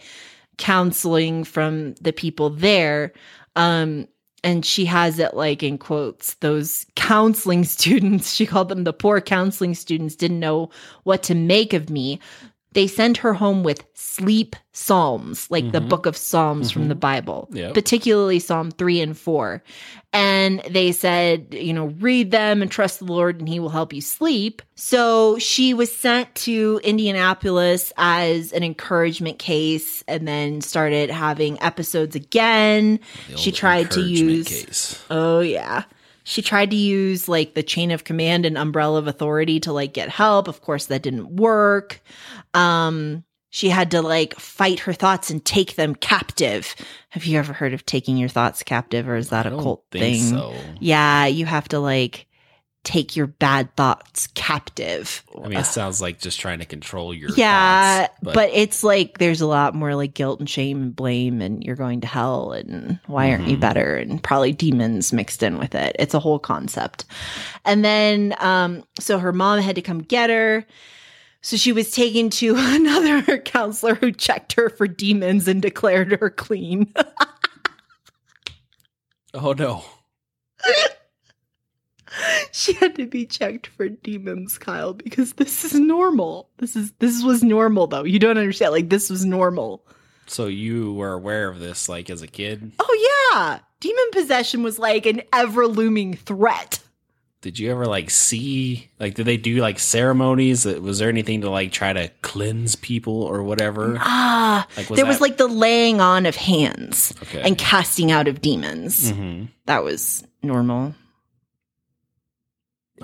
[0.57, 3.13] counseling from the people there.
[3.55, 4.07] Um,
[4.47, 9.19] and she has it like in quotes, those counseling students, she called them the poor
[9.19, 10.69] counseling students, didn't know
[11.03, 12.21] what to make of me.
[12.73, 15.87] They sent her home with sleep psalms, like the mm-hmm.
[15.87, 16.89] book of Psalms from mm-hmm.
[16.89, 17.73] the Bible, Yep.
[17.73, 19.63] particularly Psalm 3 and 4.
[20.13, 23.93] And they said, you know, read them and trust the Lord and he will help
[23.93, 24.61] you sleep.
[24.75, 32.15] So she was sent to Indianapolis as an encouragement case and then started having episodes
[32.15, 32.99] again.
[33.29, 35.03] The She tried to use case.
[35.09, 35.83] Oh yeah.
[36.27, 39.93] She tried to use like the chain of command and umbrella of authority to like
[39.93, 40.49] get help.
[40.49, 42.01] Of course that didn't work.
[42.53, 46.75] Um she had to like fight her thoughts and take them captive.
[47.11, 49.85] Have you ever heard of taking your thoughts captive or is that I a cult
[49.89, 50.31] think thing?
[50.31, 50.53] so.
[50.81, 52.27] Yeah, you have to like
[52.87, 55.21] take your bad thoughts captive.
[55.43, 59.17] I mean, it sounds like just trying to control your yeah, thoughts, but, it's like
[59.17, 62.53] there's a lot more like guilt and shame and blame, and you're going to hell,
[62.53, 63.59] and why aren't you Mhm.
[63.59, 63.97] better?
[63.97, 65.97] And probably demons mixed in with it.
[65.99, 67.03] It's a whole concept.
[67.65, 70.65] And then, um, so her mom had to come get her.
[71.41, 76.29] So she was taken to another counselor who checked her for demons and declared her
[76.29, 76.93] clean.
[79.33, 79.83] oh no,
[82.51, 86.49] she had to be checked for demons, Kyle, because this is normal.
[86.57, 88.03] This is this was normal though.
[88.03, 88.71] You don't understand.
[88.71, 89.83] Like this was normal.
[90.27, 92.71] so you were aware of this like as a kid?
[92.79, 93.59] Oh yeah.
[93.79, 96.79] Demon possession was like an ever looming threat.
[97.41, 100.65] Did you ever like see like did they do like ceremonies?
[100.65, 103.97] Was there anything to like try to cleanse people or whatever?
[103.99, 107.41] Ah, Like there was like the laying on of hands okay.
[107.43, 109.11] and casting out of demons.
[109.11, 110.95] hmm That was normal.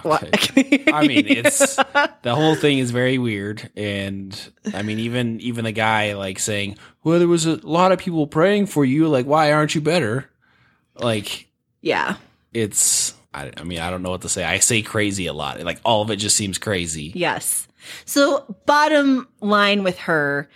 [0.04, 0.84] Okay.
[0.94, 1.76] I mean, it's-
[2.24, 6.78] the whole thing is very weird and i mean even even the guy like saying
[7.04, 10.30] well there was a lot of people praying for you like why aren't you better
[10.96, 11.48] like
[11.82, 12.16] yeah.
[12.54, 15.62] it's I, I mean i don't know what to say i say crazy a lot
[15.62, 17.68] like all of it just seems crazy Yes.
[18.06, 20.50] So, bottom line with her,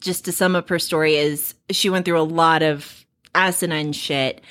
[0.00, 4.42] just to sum up her story, is she went through a lot of asinine shit.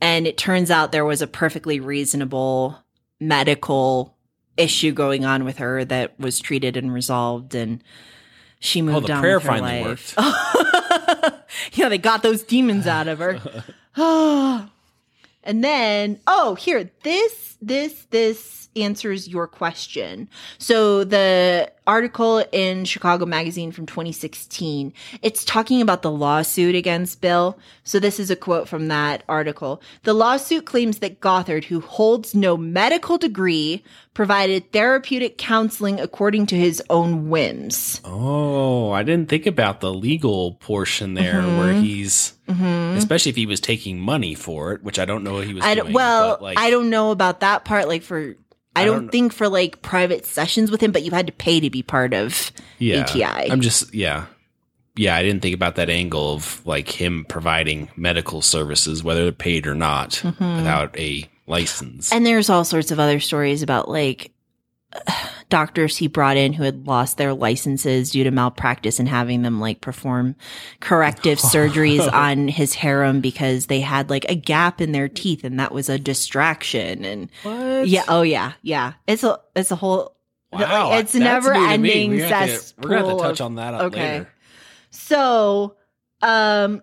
[0.00, 2.78] And it turns out there was a perfectly reasonable
[3.20, 4.16] medical
[4.56, 7.54] issue going on with her that was treated and resolved.
[7.54, 7.82] And
[8.60, 10.14] she oh, moved Oh, the on prayer with her finally life.
[11.72, 13.40] yeah, they got those demons out of her.
[15.44, 20.28] and then, oh, here, this, this, this answers your question.
[20.58, 27.58] So the article in Chicago Magazine from 2016, it's talking about the lawsuit against Bill.
[27.84, 29.82] So this is a quote from that article.
[30.04, 33.84] The lawsuit claims that Gothard, who holds no medical degree,
[34.14, 38.00] provided therapeutic counseling according to his own whims.
[38.04, 41.58] oh i didn't think about the legal portion there Mhm.
[41.58, 42.96] where he's Mhm.
[42.96, 45.64] especially if he was taking money for it which i don't know what he was
[45.64, 47.88] I doing well, like, I don't know about that part.
[47.88, 48.36] Like for,
[48.76, 51.32] I, I don't, don't- think for like private sessions with him, but you had to
[51.32, 53.50] pay to be part of yeah ATI.
[53.50, 54.26] i'm just yeah
[54.96, 59.32] yeah i didn't think about that angle of like him providing medical services whether they're
[59.32, 60.56] paid or not Mhm.
[60.56, 64.32] without a license And there's all sorts of other stories about like
[65.48, 69.60] doctors he brought in who had lost their licenses due to malpractice and having them
[69.60, 70.34] like perform
[70.80, 75.60] corrective surgeries on his harem because they had like a gap in their teeth and
[75.60, 80.16] that was a distraction and what yeah oh yeah yeah it's a it's a whole
[80.52, 81.92] wow it's never new to me.
[81.92, 84.12] ending we're gonna to- we're gonna have to touch on that okay.
[84.12, 84.28] later
[84.90, 85.74] So,
[86.22, 86.82] um,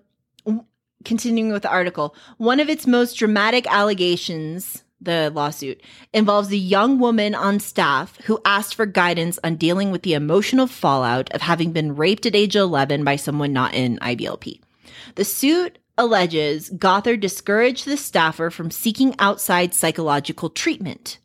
[1.06, 5.81] continuing with the article, one of its most dramatic allegations, the lawsuit,
[6.13, 10.67] involves a young woman on staff who asked for guidance on dealing with the emotional
[10.67, 14.61] fallout of having been raped at age 11 by someone not in IBLP.
[15.15, 21.19] The suit alleges Gothard discouraged the staffer from seeking outside psychological treatment.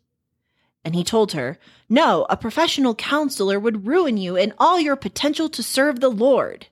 [0.83, 1.57] And he told her,
[1.89, 6.67] No, a professional counselor would ruin you and all your potential to serve the Lord.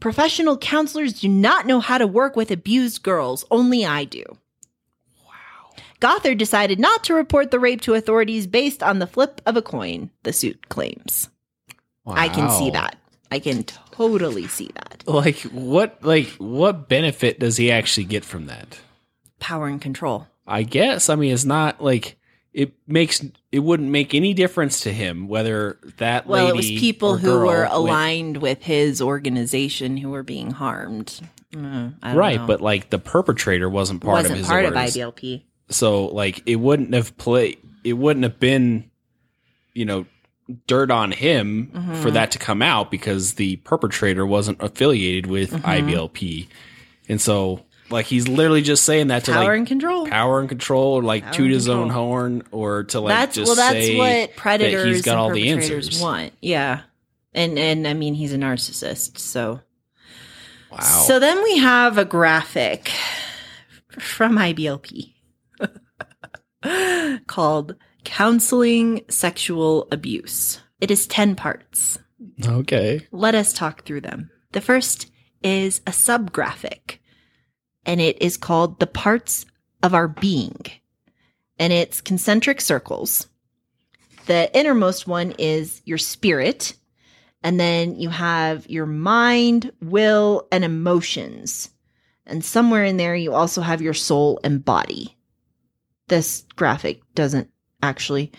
[0.00, 3.44] Professional counselors do not know how to work with abused girls.
[3.50, 4.24] Only I do.
[6.04, 9.56] Wow Gothard decided not to report the rape to authorities based on the flip of
[9.56, 11.28] a coin, the suit claims.
[12.06, 12.96] I can see that.
[13.30, 15.02] I can totally see that.
[15.06, 18.78] like what like what benefit does he actually get from that
[19.40, 20.26] Power and control.
[20.46, 22.16] i guess i mean it's not like
[22.52, 27.16] it makes it wouldn't make any difference to him whether that Well, it was people
[27.16, 31.20] who were went- aligned with his organization who were being harmed.
[31.52, 32.46] Mm, right know.
[32.46, 34.96] but like the perpetrator wasn't part wasn't of his part orders.
[34.96, 35.42] of IBLP.
[35.70, 38.90] So like it wouldn't have played it wouldn't have been
[39.72, 40.06] you know
[40.66, 42.02] dirt on him Mhm.
[42.02, 45.62] for that to come out because the perpetrator wasn't affiliated with Mhm.
[45.62, 46.48] IBLP
[47.08, 50.06] and so like he's literally just saying that to like Power like and control.
[50.06, 53.46] power and control or like Power toot his own horn or to like that's just
[53.48, 56.32] well, that's say what predators that he's got and all the answers want.
[56.42, 56.80] Yeah,
[57.32, 59.18] and and I mean he's a narcissist.
[59.18, 59.60] So
[60.70, 62.90] wow so then we have a graphic
[63.98, 65.12] from IBLP
[67.26, 71.98] called "Counseling Sexual Abuse." It is ten parts.
[72.44, 74.30] okay Let us talk through them.
[74.52, 75.10] The first
[75.42, 76.98] is a subgraphic,
[77.84, 79.46] and it is called The Parts
[79.82, 80.64] of Our Being.
[81.58, 83.28] And it's concentric circles.
[84.26, 86.74] The innermost one is your spirit,
[87.42, 91.68] and then you have your mind, will, and emotions.
[92.26, 95.13] And somewhere in there, you also have your soul and body.
[96.08, 97.50] This graphic doesn't
[97.82, 98.32] actually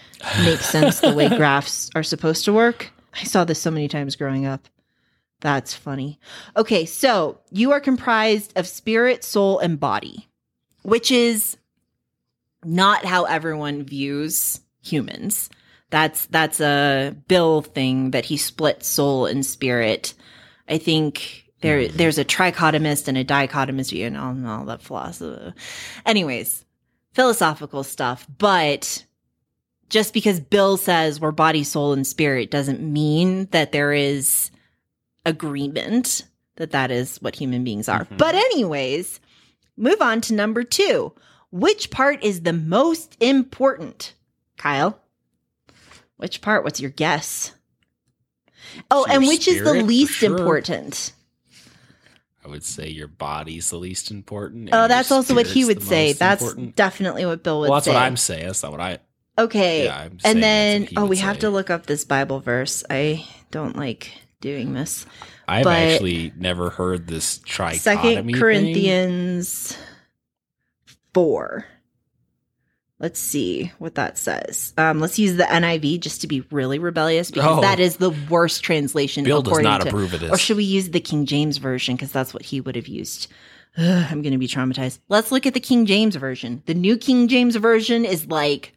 [0.43, 2.91] make sense the way graphs are supposed to work.
[3.13, 4.68] I saw this so many times growing up.
[5.41, 6.20] That's funny.
[6.57, 10.28] Okay, so you are comprised of spirit, soul, and body,
[10.82, 11.57] which is
[12.63, 15.49] not how everyone views humans.
[15.91, 20.13] That's that's a Bill thing that he split soul and spirit.
[20.68, 21.95] I think there hmm.
[21.95, 25.53] there's a trichotomist and a dichotomist and all, all that philosophy.
[26.05, 26.64] Anyways,
[27.16, 29.05] philosophical stuff, but
[29.89, 34.51] just because Bill says we're body, soul, and spirit doesn't mean that there is
[35.26, 36.26] agreement
[36.57, 38.05] that that is what human beings are.
[38.05, 38.18] Mhm.
[38.18, 39.20] But anyways,
[39.78, 41.13] move on to number two.
[41.51, 44.13] Which part is the most important?
[44.57, 44.99] Kyle?
[46.18, 46.63] Which part?
[46.63, 47.51] What's your guess?
[48.91, 50.32] Oh, and which is the least sure.
[50.38, 51.13] important?
[52.46, 54.70] I would say your body's the least important.
[54.72, 56.14] Oh, that's also what he would say.
[56.14, 56.76] That's important.
[56.76, 57.93] definitely what Bill would well, that's say.
[57.93, 58.46] what I'm saying.
[58.46, 59.00] That's not what I.
[59.38, 59.86] Okay.
[59.86, 62.84] Yeah, I'm and then, oh, we have to look up this Bible verse.
[62.89, 65.06] I don't like doing this.
[65.48, 67.80] I've But- actually never heard this trichotomy.
[67.80, 68.36] Second thing.
[68.36, 69.78] Corinthians
[71.14, 71.66] 4.
[73.00, 74.74] Let's see what that says.
[74.78, 77.62] Um, let's use the NIV just to be really rebellious because Oh.
[77.62, 79.26] that is the worst translation.
[79.26, 80.32] Bill does according not to- approve of this.
[80.32, 83.28] Or should we use the King James version because that's what he would have used?
[83.78, 85.00] Ugh, I'm going to be traumatized.
[85.10, 86.64] Let's look at the King James version.
[86.68, 88.72] The new King James version is like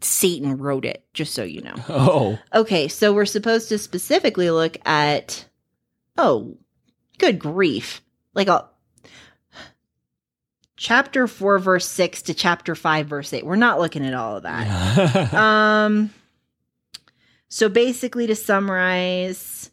[0.00, 1.74] Satan wrote it, just so you know.
[1.88, 5.44] Oh, Okay, so we're supposed to specifically look at
[6.18, 6.56] oh,
[7.18, 8.02] good grief.
[8.34, 8.68] Like a
[10.80, 13.44] chapter 4 verse 6 to chapter 5 verse 8.
[13.44, 15.34] We're not looking at all of that.
[15.34, 16.10] um
[17.48, 19.70] so basically to summarize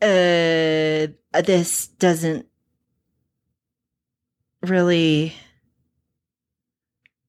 [0.00, 1.08] uh
[1.44, 2.46] this doesn't
[4.62, 5.34] really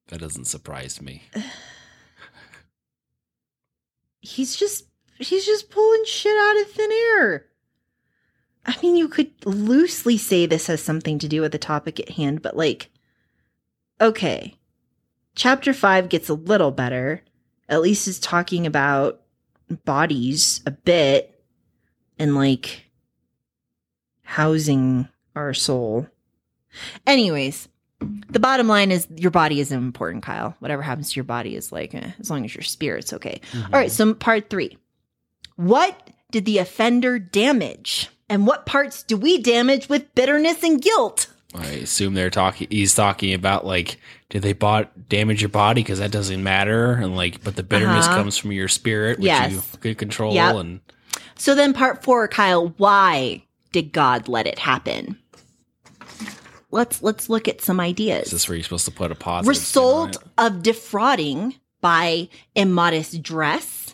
[0.09, 1.23] that doesn't surprise me.
[4.21, 4.85] he's just
[5.17, 7.47] he's just pulling shit out of thin air.
[8.65, 12.09] I mean, you could loosely say this has something to do with the topic at
[12.09, 12.89] hand, but like,
[14.01, 14.55] okay,
[15.35, 17.21] chapter five gets a little better.
[17.69, 19.21] At least is talking about
[19.85, 21.43] bodies a bit
[22.17, 22.85] and like
[24.23, 26.07] housing our soul.
[27.05, 27.67] Anyways,
[27.99, 30.55] the bottom line is your body is important, Kyle.
[30.59, 33.41] Whatever happens to your body is like, eh, as long as your spirit's okay.
[33.51, 33.73] Mm-hmm.
[33.73, 34.77] All right, so part three.
[35.55, 38.09] What did the offender damage?
[38.27, 41.27] And what parts do we damage with bitterness and guilt?
[41.53, 42.67] I assume they're talking.
[42.69, 47.15] He's talking about like, did they bought damage your body because that doesn't matter, and
[47.15, 48.17] like, but the bitterness Uh-huh.
[48.17, 49.53] comes from your spirit, which Yes.
[49.53, 50.55] you could control, Yep.
[50.57, 50.79] and
[51.37, 55.17] So then, part four, Kyle, why did God let it happen?
[56.71, 58.25] Let's let's look at some ideas.
[58.25, 59.45] is this where you're supposed to put a positive?
[59.47, 63.84] on result of defrauding by immodest dress,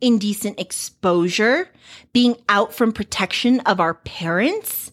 [0.00, 1.68] indecent exposure,
[2.12, 4.92] being out from protection of our parents,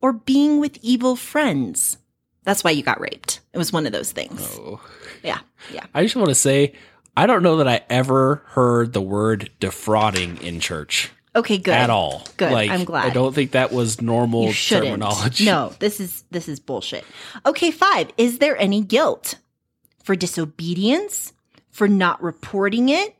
[0.00, 1.98] or being with evil friends.
[2.44, 3.40] That's why you got raped.
[3.52, 4.40] It was one of those things.
[4.58, 4.80] Oh.
[5.22, 5.40] Yeah.
[5.72, 5.84] Yeah.
[5.92, 6.72] I just want to say,
[7.16, 11.74] I don't know that I ever heard the word defrauding in church Okay, good.
[11.74, 12.26] at all.
[12.36, 12.52] Good.
[12.52, 13.06] Like, I'm glad.
[13.06, 15.44] I don't think that was normal terminology.
[15.44, 17.04] No, this is this is bullshit.
[17.44, 18.10] Okay, 5.
[18.16, 19.36] Is there any guilt
[20.02, 21.32] for disobedience,
[21.70, 23.14] for not reporting it?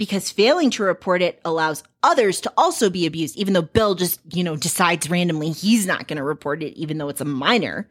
[0.00, 4.18] Because failing to report it allows others to also be abused, even though Bill just,
[4.32, 7.86] you know, decides randomly he's not going to report it, even though it's a minor.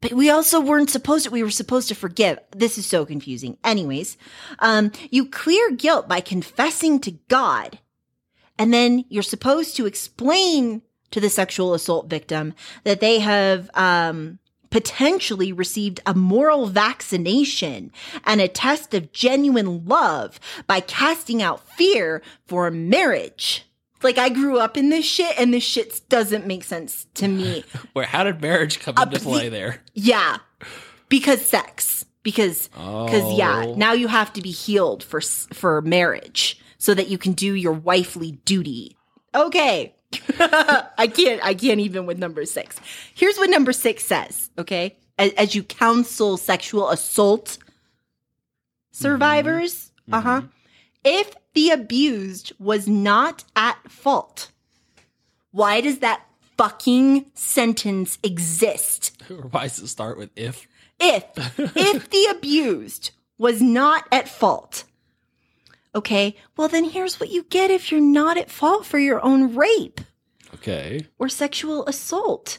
[0.00, 2.40] But we also weren't supposed to, we were supposed to forgive.
[2.50, 3.58] This is so confusing.
[3.62, 4.16] Anyways,
[4.58, 7.78] um, you clear guilt by confessing to God
[8.58, 14.39] and then you're supposed to explain to the sexual assault victim that they have um,
[14.70, 17.90] potentially received a moral vaccination
[18.24, 23.66] and a test of genuine love by casting out fear for marriage.
[24.02, 27.64] Like I grew up in this shit and this shit doesn't make sense to me.
[27.92, 29.82] Where how did marriage come Uh, into play the- there?
[29.92, 30.38] Yeah.
[31.08, 32.06] Because sex.
[32.22, 33.74] Because because yeah, Oh.
[33.76, 37.72] now you have to be healed for for marriage so that you can do your
[37.72, 38.96] wifely duty.
[39.34, 39.94] Okay.
[40.38, 42.80] I can't I can't even with number 6.
[43.14, 44.96] Here's what number 6 says, okay?
[45.18, 47.58] As, as you counsel sexual assault
[48.90, 50.42] survivors, uh-huh.
[51.04, 54.50] If the abused was not at fault,
[55.50, 56.22] why does that
[56.58, 59.16] fucking sentence exist?
[59.50, 60.66] Why does it start with if?
[61.00, 61.24] if
[61.76, 64.84] if the abused was not at fault
[65.94, 69.54] okay well then here's what you get if you're not at fault for your own
[69.54, 70.00] rape
[70.54, 71.06] Okay.
[71.18, 72.58] or sexual assault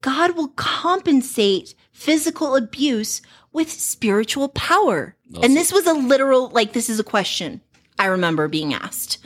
[0.00, 3.22] god will compensate physical abuse
[3.52, 7.60] with spiritual power and this was a literal like this is a question
[7.98, 9.18] I remember being asked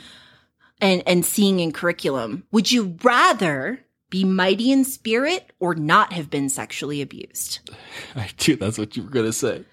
[0.81, 2.43] and and seeing in curriculum.
[2.51, 7.59] Would you rather be mighty in spirit or not have been sexually abused?
[8.15, 8.55] I do.
[8.55, 9.63] That's what you were gonna say.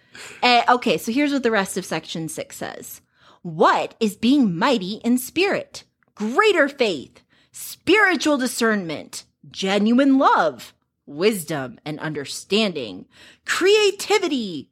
[0.43, 3.01] Uh, okay, so here's what the rest of section six says.
[3.43, 5.85] What is being mighty in spirit?
[6.15, 7.23] Greater faith,
[7.53, 10.75] spiritual discernment, genuine love,
[11.07, 13.07] wisdom and understanding,
[13.47, 14.69] creativity,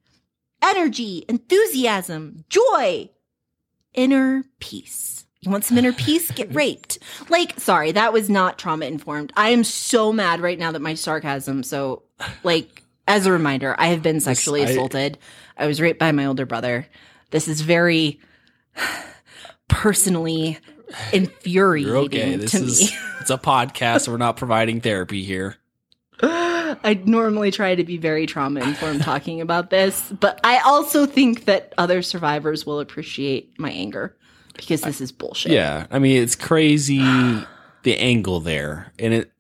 [0.63, 3.09] energy, enthusiasm, joy,
[3.95, 5.25] inner peace.
[5.41, 6.31] You want some inner peace?
[6.31, 6.99] Get raped.
[7.29, 9.33] Like, sorry, that was not trauma informed.
[9.37, 11.63] I am so mad right now that my sarcasm.
[11.63, 12.03] So,
[12.45, 15.17] like, as a reminder, I have been sexually I- assaulted.
[15.57, 16.87] I was raped by my older brother.
[17.31, 18.21] This is very
[19.69, 20.59] personally
[21.13, 22.37] infuriating You're okay.
[22.37, 22.99] This to is me.
[23.21, 24.09] it's a podcast.
[24.09, 25.57] We're not providing therapy here.
[26.23, 31.45] I normally try to be very trauma informed talking about this, but I also think
[31.47, 34.17] that other survivors will appreciate my anger
[34.55, 35.53] because this is bullshit.
[35.53, 37.01] Yeah, I mean it's crazy
[37.83, 39.33] the angle there, and it,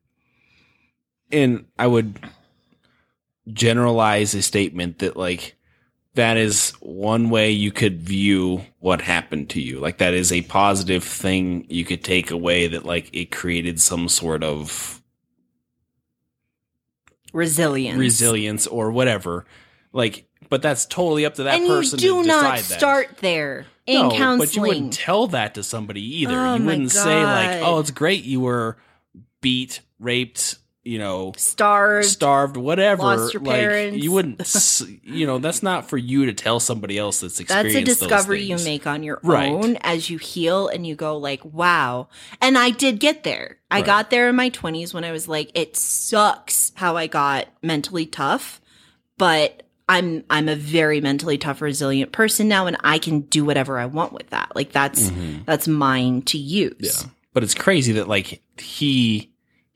[1.30, 2.18] and I would
[3.52, 5.56] generalize a statement that like
[6.18, 9.78] that is one way you could view what happened to you.
[9.78, 14.08] Like that is a positive thing you could take away that like it created some
[14.08, 15.00] sort of
[17.32, 17.96] Resilience.
[17.96, 19.46] resilience or whatever.
[19.92, 22.78] Like, but that's totally up to that and you person do to not decide that.
[22.80, 24.38] start there in no, counseling.
[24.38, 26.36] But you wouldn't tell that to somebody either.
[26.36, 28.76] Oh you wouldn't say like, "Oh, it's great you were
[29.40, 30.58] beat, raped,
[30.88, 32.06] you know, Starved.
[32.06, 34.02] starved, whatever." lost your like parents.
[34.02, 37.82] you wouldn't, you know, that's not for you to tell somebody else that's That's a
[37.84, 39.50] discovery you make on your Right.
[39.52, 42.08] own as you heal and you go like, wow.
[42.40, 43.58] And I did get there.
[43.70, 43.86] I Right.
[43.86, 48.06] got there in my 20s when I was like, it sucks how I got mentally
[48.06, 48.60] tough,
[49.18, 53.78] but I'm I'm a very mentally tough resilient person now and I can do whatever
[53.78, 54.52] I want with that.
[54.54, 55.44] Like that's Mhm.
[55.46, 56.74] that's mine to use.
[56.80, 59.30] Yeah, but it's crazy that like he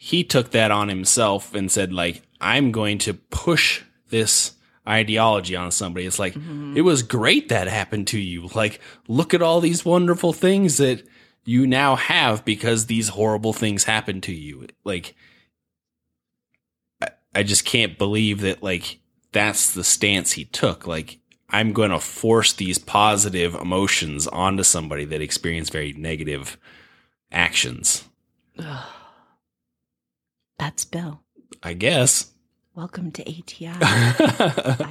[0.04, 4.54] he took that on himself and said like, "I'm going to push this."
[4.88, 6.76] ideology on somebody it's like Mhm.
[6.76, 8.48] it was great that happened to you.
[8.52, 11.06] Like, look at all these wonderful things that
[11.44, 14.66] you now have because these horrible things happened to you.
[14.82, 15.14] Like,
[17.00, 18.98] I, I just can't believe that, like,
[19.30, 20.84] that's the stance he took.
[20.84, 26.58] Like, I'm going to force these positive emotions onto somebody that experienced very negative
[27.30, 28.02] actions.
[30.62, 31.20] That's Bill.
[31.64, 32.30] I guess.
[32.76, 33.66] Welcome to ATI.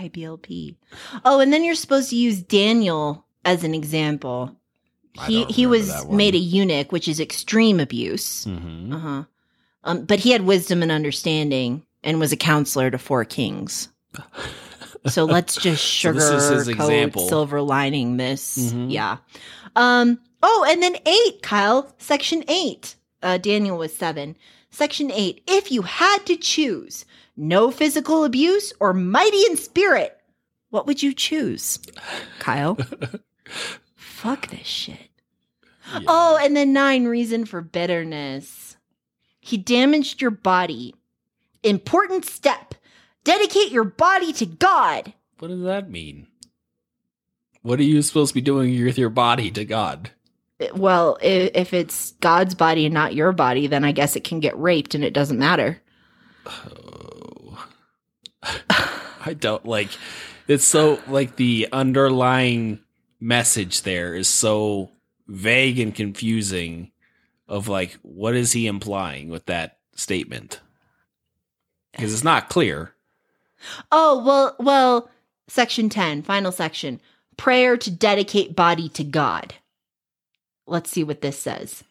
[0.10, 0.76] IBLP.
[1.24, 4.54] Oh, and then you're supposed to use Daniel as an example.
[5.18, 8.44] I He he was made a eunuch, which is extreme abuse.
[8.44, 8.94] Mhm.
[8.94, 9.24] Uh huh.
[9.86, 13.88] Um, but he had wisdom and understanding, and was a counselor to four kings.
[15.08, 16.20] So let's just So sugar
[16.54, 17.28] his example.
[17.28, 18.58] silver lining this.
[18.72, 18.92] Mhm.
[18.92, 19.18] Yeah.
[19.78, 20.20] Um.
[20.44, 21.92] Oh, and then eight, Kyle.
[21.98, 22.96] Section eight.
[23.24, 24.36] Uh, Daniel was seven.
[24.72, 25.44] Section eight.
[25.48, 27.06] If you had to choose
[27.36, 30.18] no physical abuse or mighty in spirit,
[30.70, 31.80] what would you choose,
[32.40, 32.78] Kyle?
[33.96, 35.10] Fuck this shit.
[35.94, 36.00] Yeah.
[36.08, 38.78] Oh, and then nine reason for bitterness.
[39.40, 40.96] He damaged your body.
[41.64, 42.76] Important step.
[43.24, 45.14] Dedicate your body to God.
[45.40, 46.28] What does that mean?
[47.62, 50.12] What are you supposed to be doing with your body to God?
[50.76, 54.40] Well, i- if it's God's body and not your body, then I guess it can
[54.40, 55.82] get raped and it doesn't matter.
[56.46, 57.68] Oh.
[59.24, 59.90] I don't like
[60.48, 62.80] it's so like the underlying
[63.20, 64.90] message there is so
[65.28, 66.92] vague and confusing
[67.48, 70.60] of like what is he implying with that statement?
[71.92, 72.96] Because it's not clear.
[73.92, 75.10] Oh, well, well,
[75.48, 77.00] section 10, final section.
[77.38, 79.54] Prayer to dedicate body to God.
[80.68, 81.84] Let's see what this says.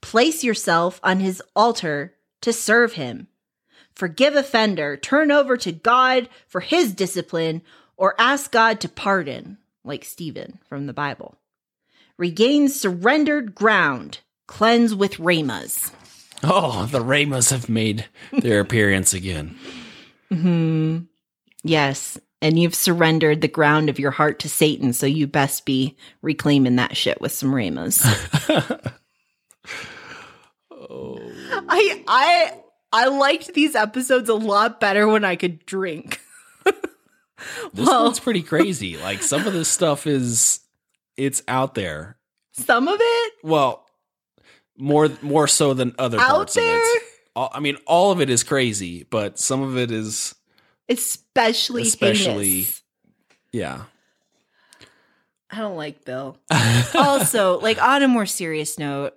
[0.00, 3.28] Place yourself on his altar to serve him.
[3.94, 7.62] Forgive offender, turn over to God for his discipline,
[7.96, 11.36] or ask God to pardon, like Stephen from the Bible.
[12.16, 15.90] Regain surrendered ground, cleanse with rhemas.
[16.44, 19.58] Oh, the Rhemas have made their appearance again.
[20.28, 20.98] Hmm.
[21.64, 22.18] Yes.
[22.40, 26.76] And you've surrendered the ground of your heart to Satan, so you best be reclaiming
[26.76, 28.00] that shit with some rhemas.
[30.70, 31.18] oh.
[31.68, 32.52] I I
[32.92, 36.20] I liked these episodes a lot better when I could drink.
[37.72, 38.96] This Well- one's pretty crazy.
[38.96, 40.58] Like some of this stuff is
[41.16, 42.18] it's out there.
[42.52, 43.86] Some of it Well,
[44.76, 47.02] more more so than other out parts there, of it.
[47.36, 50.34] All, I mean, all of it is crazy, but some of it is
[50.88, 52.82] especially Especially- heinous.
[53.52, 53.82] Yeah.
[55.50, 56.38] I don't like Bill.
[56.94, 59.14] also, like on a more serious note,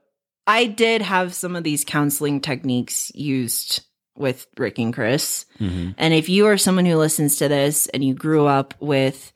[0.47, 3.81] I did have some of these counseling techniques used
[4.15, 5.45] with Rick and Chris.
[5.59, 5.95] Mhm.
[5.97, 9.33] And if you are someone who listens to this and you grew up with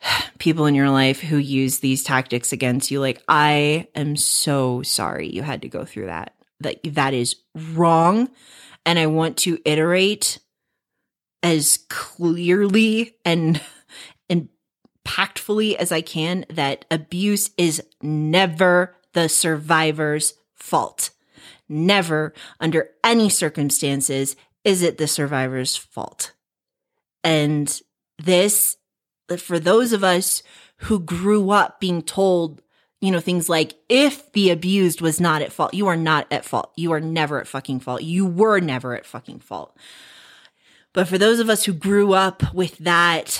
[0.38, 5.28] people in your life who use these tactics against you, like I am so sorry
[5.28, 6.32] you had to go through that.
[6.60, 8.30] That that is wrong.
[8.86, 10.38] And I want to iterate
[11.42, 13.60] as clearly and
[14.30, 21.10] impactfully as I can that abuse is never the survivor's fault.
[21.68, 26.32] Never, under any circumstances, is it the survivor's fault.
[27.24, 27.80] And
[28.18, 28.76] this,
[29.38, 30.42] for those of us
[30.78, 32.62] who grew up being told,
[33.00, 36.44] you know, things like, if the abused was not at fault, you are not at
[36.44, 36.72] fault.
[36.76, 38.02] You are never at fucking fault.
[38.02, 39.76] You were never at fucking fault.
[40.96, 43.38] But for those of us who grew up with that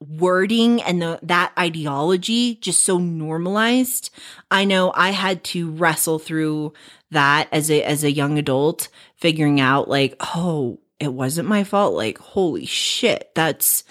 [0.00, 4.08] wording and the, that ideology just so normalized,
[4.50, 6.72] I know I had to wrestle through
[7.10, 11.92] that as a as a young adult, figuring out like, oh, it wasn't my fault.
[11.92, 13.84] Like, holy shit, that's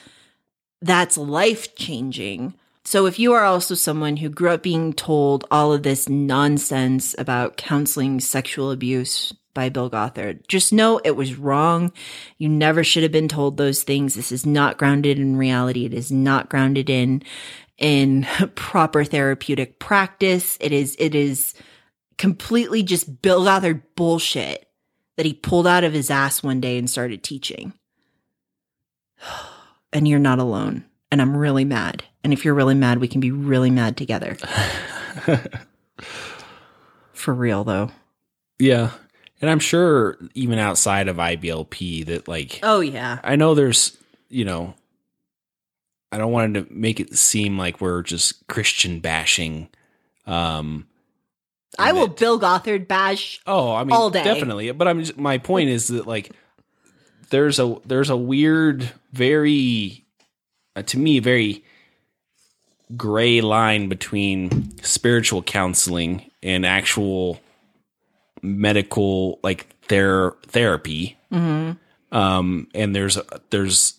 [0.81, 2.55] that's life changing.
[2.87, 7.13] So if you are also someone who grew up being told all of this nonsense
[7.17, 11.91] about counseling sexual abuse by Bill Gothard, just know it was wrong.
[12.37, 14.15] You never should have been told those things.
[14.15, 15.83] This is not grounded in reality.
[15.83, 17.23] It is not grounded in
[17.77, 18.25] in
[18.55, 20.57] proper therapeutic practice.
[20.61, 21.55] It is it is
[22.17, 24.65] completely just Bill Gothard bullshit
[25.17, 27.73] that he pulled out of his ass one day and started teaching.
[29.93, 30.83] And you're not alone.
[31.11, 32.03] And I'm really mad.
[32.23, 34.37] And if you're really mad, we can be really mad together.
[37.13, 37.91] For real, though.
[38.59, 38.91] Yeah.
[39.41, 43.19] And I'm sure even outside of IBLP that like Oh, yeah.
[43.23, 43.95] I know there's,
[44.29, 44.73] you know,
[46.11, 49.69] I don't want to make it seem like we're just Christian bashing.
[50.25, 50.87] Um,
[51.77, 53.39] I will that- Bill Gothard bash.
[53.45, 54.23] oh, I mean, All day.
[54.23, 54.71] definitely.
[54.71, 56.31] But I'm just, my point is that like
[57.29, 60.05] there's a there's a weird, very
[60.77, 61.63] uh, to me a very
[62.95, 67.41] gray line between spiritual counseling and actual
[68.41, 71.17] medical like their therapy.
[72.09, 73.17] Um and there's
[73.49, 73.95] there's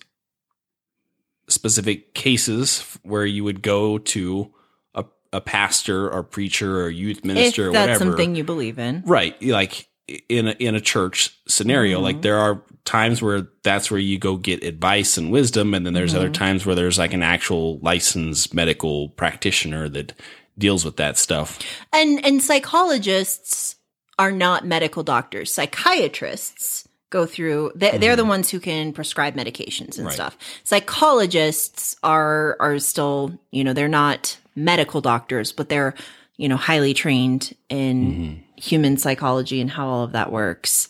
[1.48, 4.50] specific cases where you would go to
[4.94, 8.04] a, a pastor or preacher or youth If minister or that's whatever.
[8.10, 9.02] something you believe in.
[9.04, 9.40] right.
[9.42, 9.88] Like
[10.28, 14.36] in a, in a church scenario like there are times where that's where you go
[14.36, 16.32] get advice and wisdom and then there's other mm-hmm.
[16.44, 20.12] times where there's like an actual licensed medical practitioner that
[20.56, 21.58] deals with that stuff
[21.92, 23.76] And and psychologists
[24.18, 25.52] are not medical doctors.
[25.54, 28.28] Psychiatrists go through they, they're the mm-hmm.
[28.30, 30.14] ones who can prescribe medications and Right.
[30.14, 30.36] stuff.
[30.64, 35.94] Psychologists are are still, you know, they're not medical doctors, but they're,
[36.36, 38.60] you know, highly trained in mm-hmm.
[38.60, 40.88] human psychology and how all of that works.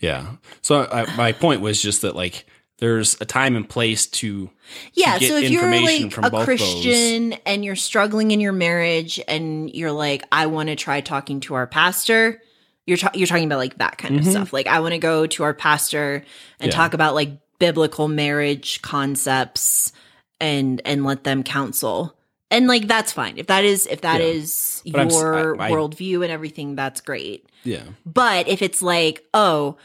[0.00, 2.46] Yeah so I, my point was just that like
[2.78, 4.50] there's a time and place to
[4.92, 9.20] Yeah, get so if you're like from a Christian and you're struggling in your marriage
[9.26, 12.40] and you're like, I want to try talking to our pastor,
[12.86, 14.52] you're ta- you're talking about like that kind of stuff.
[14.52, 16.66] Like, I want to go to our pastor and Mm-hmm.
[16.66, 16.70] Yeah.
[16.70, 19.92] talk about like biblical marriage concepts
[20.40, 22.16] and and let them counsel.
[22.50, 24.26] And like that's fine if that is if that Yeah.
[24.28, 26.74] is But your I- I- worldview and everything.
[26.76, 27.46] That's great.
[27.64, 29.76] yeah But if it's like, oh,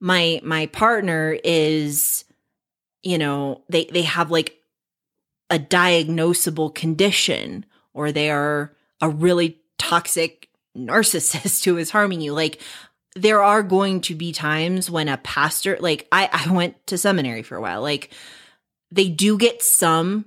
[0.00, 2.24] my my partner is,
[3.02, 4.56] you know, they they have like
[5.48, 7.64] a diagnosable condition
[7.94, 12.60] or they are a really toxic narcissist who is harming you, like
[13.16, 17.42] there are going to be times when a pastor like I I went to seminary
[17.42, 17.82] for a while.
[17.82, 18.10] Like
[18.92, 20.26] they do get some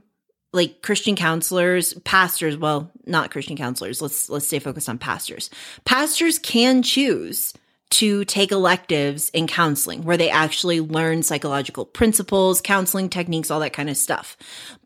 [0.54, 4.01] like Christian counselors, pastors, well, not Christian counselors.
[4.01, 5.49] Let's let's stay focused on pastors.
[5.84, 7.54] Pastors can choose
[7.89, 13.74] to take electives in counseling where they actually learn psychological principles, counseling techniques, all that
[13.74, 14.38] kind of stuff.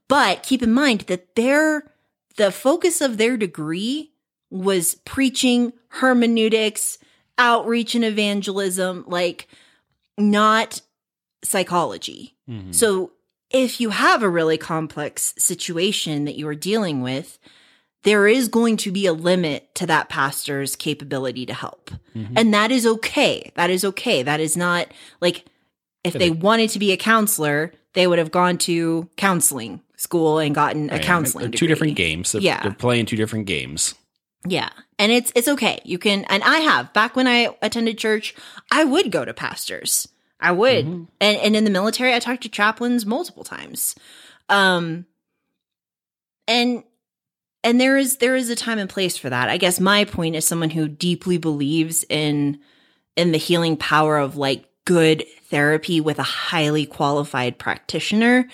[0.08, 1.92] But keep in mind that their
[2.38, 4.12] the focus of their degree
[4.50, 6.98] was preaching, hermeneutics,
[7.38, 9.48] outreach and evangelism, like
[10.18, 10.82] not
[11.44, 12.36] psychology.
[12.50, 12.74] Mhm.
[12.74, 13.12] So
[13.50, 17.38] if you have a really complex situation that you are dealing with,
[18.04, 21.92] there is going to be a limit to that pastor's capability to help.
[22.16, 22.34] Mhm.
[22.36, 23.52] And that is okay.
[23.56, 24.24] That is okay.
[24.24, 24.88] That is not
[25.22, 25.46] like
[26.04, 30.54] if they wanted to be a counselor, they would have gone to counseling school and
[30.54, 32.62] gotten a counseling two different games They're- Yeah.
[32.62, 33.96] they're playing two different games
[34.48, 34.70] Yeah.
[35.00, 35.80] And it's it's okay.
[35.84, 36.94] You can and I have.
[36.94, 38.36] Back when I attended church,
[38.72, 40.08] I would go to pastors.
[40.40, 40.86] I would.
[40.86, 41.04] Mm-hmm.
[41.20, 43.96] And and in the military I talked to chaplains multiple times.
[44.50, 45.06] Um
[46.48, 46.84] and
[47.64, 49.50] and there is there is a time and place for that.
[49.50, 52.60] I guess my point is someone who deeply believes in
[53.16, 58.48] in the healing power of like good therapy with a highly qualified practitioner.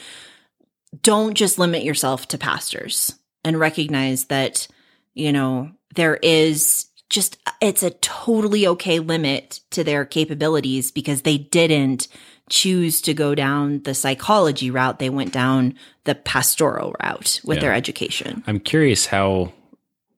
[1.01, 3.13] Don't just limit yourself to pastors
[3.43, 4.67] and recognize that,
[5.13, 11.37] you know, there is just it's a totally okay limit to their capabilities because they
[11.37, 12.07] didn't
[12.49, 15.73] choose to go down the psychology route they went down
[16.05, 17.61] the pastoral route with Yeah.
[17.61, 19.53] their education I'm curious how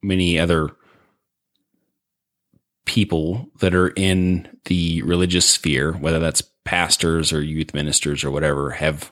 [0.02, 0.70] many other
[2.86, 8.72] people that are in the religious sphere, whether that's pastors or youth ministers or whatever,
[8.72, 9.12] have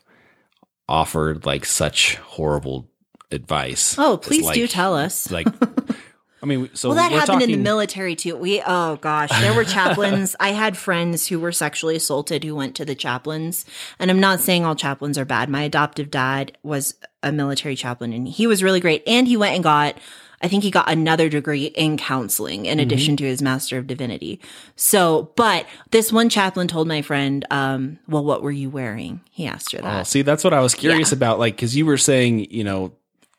[0.88, 2.90] offered like such horrible
[3.32, 3.96] advice.
[3.98, 5.48] oh please do tell us Like,
[6.44, 9.54] I mean, so well that we're happened in the military too we oh gosh there
[9.54, 13.66] were chaplains i had friends who were sexually assaulted who went to the chaplains
[13.98, 18.12] and i'm not saying all chaplains are bad my adoptive dad was a military chaplain
[18.12, 19.98] and he was really great and he went and got
[20.42, 24.42] I think he got another degree in counseling in addition to his Master of Divinity.
[24.76, 29.22] So, but this one chaplain told my friend, um, well, what were you wearing?
[29.32, 29.86] He asked her that.
[29.88, 30.08] Oh, that.
[30.08, 31.16] see, that's what I was curious Yeah.
[31.16, 31.40] about.
[31.40, 32.92] Like, because you were saying, you know,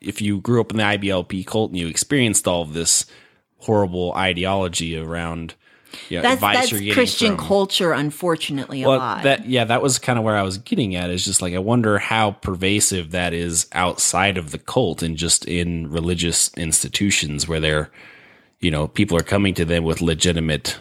[0.06, 3.06] if you grew up in the IBLP cult and you experienced all of this
[3.58, 5.54] horrible ideology around
[6.10, 9.22] know, that's advice that's you're getting Christian from- culture, unfortunately, a lot.
[9.22, 11.08] that yeah, that was kind of where I was getting at.
[11.10, 15.44] Is just like I wonder how pervasive that is outside of the cult and just
[15.46, 17.90] in religious institutions where they're,
[18.60, 20.78] you know, people are coming to them with legitimate,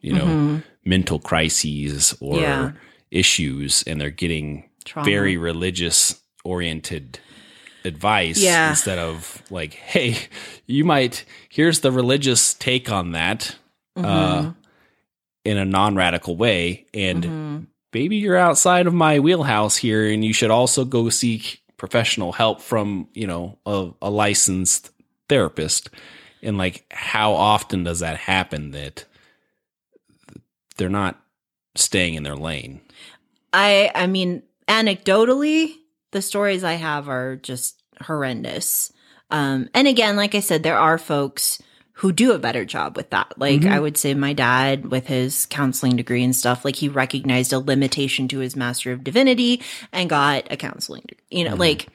[0.00, 2.42] you know, mental crises or Mm-hmm.
[2.42, 2.72] Yeah.
[3.10, 5.04] issues, and they're getting Trauma.
[5.08, 7.18] very religious oriented
[7.86, 8.70] advice Yeah.
[8.70, 10.16] instead of like, hey,
[10.66, 13.56] you might here's the religious take on that.
[13.96, 14.04] Mm-hmm.
[14.06, 14.52] Uh,
[15.44, 17.58] in a non-radical way and Mm-hmm.
[17.94, 22.60] maybe you're outside of my wheelhouse here and you should also go seek professional help
[22.60, 24.90] from you know a, a licensed
[25.28, 25.88] therapist
[26.42, 29.04] and like how often does that happen that
[30.76, 31.20] they're not
[31.76, 32.80] staying in their lane
[33.52, 35.74] I I mean, anecdotally,
[36.12, 38.92] the stories I have are just horrendous.
[39.30, 41.60] Um, and again, like I said, there are folks
[41.98, 43.32] who do a better job with that.
[43.38, 47.54] Like I would say my dad with his counseling degree and stuff, like he recognized
[47.54, 51.24] a limitation to his master of divinity and got a counseling degree.
[51.30, 51.88] You know, like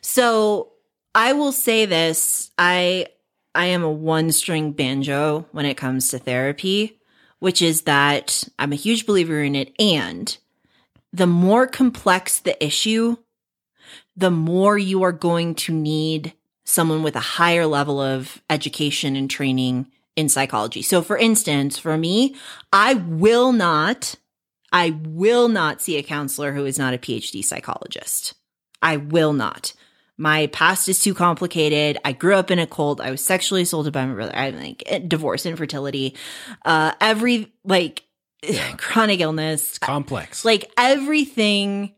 [0.00, 0.70] so
[1.12, 3.08] I will say this, I
[3.52, 7.00] I am a one string banjo when it comes to therapy,
[7.40, 10.36] which is that I'm a huge believer in it and
[11.12, 13.16] the more complex the issue,
[14.18, 19.30] the more you are going to need someone with a higher level of education and
[19.30, 20.82] training in psychology.
[20.82, 22.34] So for instance, for me,
[22.72, 24.16] I will not,
[24.72, 28.34] I will not see a counselor who is not a PhD psychologist.
[28.82, 29.72] I will not.
[30.16, 31.98] My past is too complicated.
[32.04, 33.00] I grew up in a cult.
[33.00, 34.34] I was sexually assaulted by my brother.
[34.34, 36.16] I like eh, divorce, infertility,
[36.64, 38.02] uh, every like
[38.76, 41.94] chronic illness, complex like everything,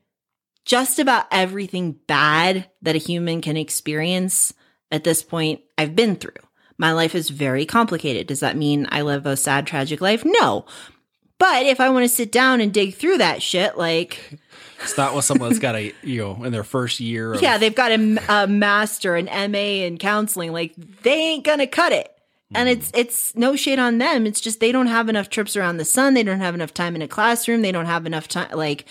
[0.64, 4.52] just about everything bad that a human can experience
[4.90, 6.32] at this point, I've been through.
[6.78, 8.26] My life is very complicated.
[8.26, 10.22] Does that mean I live a sad, tragic life?
[10.24, 10.64] No.
[11.38, 14.38] But if I want to sit down and dig through that shit, like,
[14.82, 17.58] it's not with someone that's got a you know in their first year of, yeah,
[17.58, 22.10] they've got a, a master, an MA in counseling, like, they ain't gonna cut it.
[22.54, 22.72] And hmm.
[22.72, 24.26] it's it's no shade on them.
[24.26, 26.14] It's just they don't have enough trips around the sun.
[26.14, 27.62] They don't have enough time in a classroom.
[27.62, 28.86] They don't have enough time like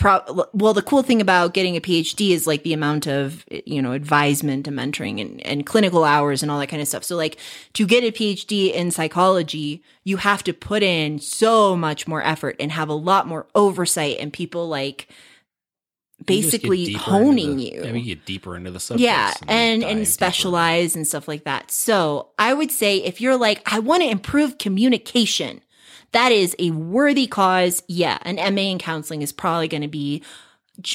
[0.00, 3.80] pro- well the cool thing about getting a PhD is like the amount of you
[3.80, 7.04] know advisement and mentoring and, and clinical hours and all that kind of stuff.
[7.04, 7.36] So like
[7.74, 12.56] to get a PhD in psychology, you have to put in so much more effort
[12.58, 17.56] and have a lot more oversight and people like You just get basically deeper honing
[17.58, 21.28] the- you yeah, we get deeper into the subject yeah and and specialize and stuff
[21.28, 21.70] like that.
[21.70, 25.60] So i would say if you're like i want to improve communication
[26.12, 30.22] that is a worthy cause yeah an ma in counseling is probably going to be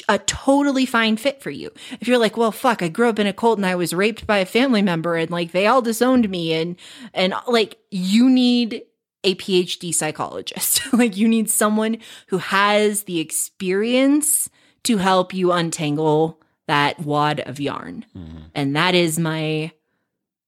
[0.08, 3.26] a totally fine fit for you if you're like well fuck i grew up in
[3.26, 6.28] a cult and i was raped by a family member and like they all disowned
[6.28, 6.76] me and
[7.14, 8.82] and like you need
[9.22, 11.98] a phd psychologist like you need someone
[12.28, 14.50] who has the experience
[14.86, 18.06] to help you untangle that wad of yarn.
[18.16, 18.38] Mm-hmm.
[18.54, 19.72] And that is my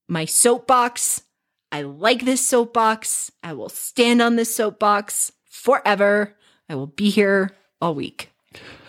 [0.07, 1.23] my soapbox.
[1.71, 3.31] I like this soapbox.
[3.43, 6.35] I will stand on this soapbox forever.
[6.67, 7.51] I will be here
[7.81, 8.31] all week.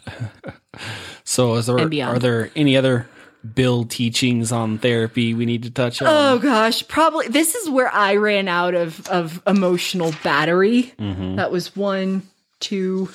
[1.24, 3.09] so is there are there any other
[3.55, 7.93] bill teachings on therapy we need to touch on Oh gosh, probably this is where
[7.93, 10.95] I ran out of of emotional battery.
[10.99, 11.37] Mm-hmm.
[11.37, 12.22] That was one,
[12.61, 13.07] two,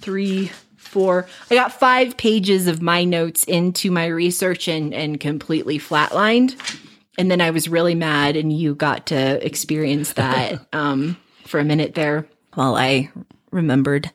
[0.00, 5.78] three, four, I got five pages of my notes into my research and, and completely
[5.78, 6.54] flatlined.
[7.18, 11.64] And then I was really mad, and you got to experience that um, for a
[11.64, 13.10] minute there while I
[13.50, 14.10] remembered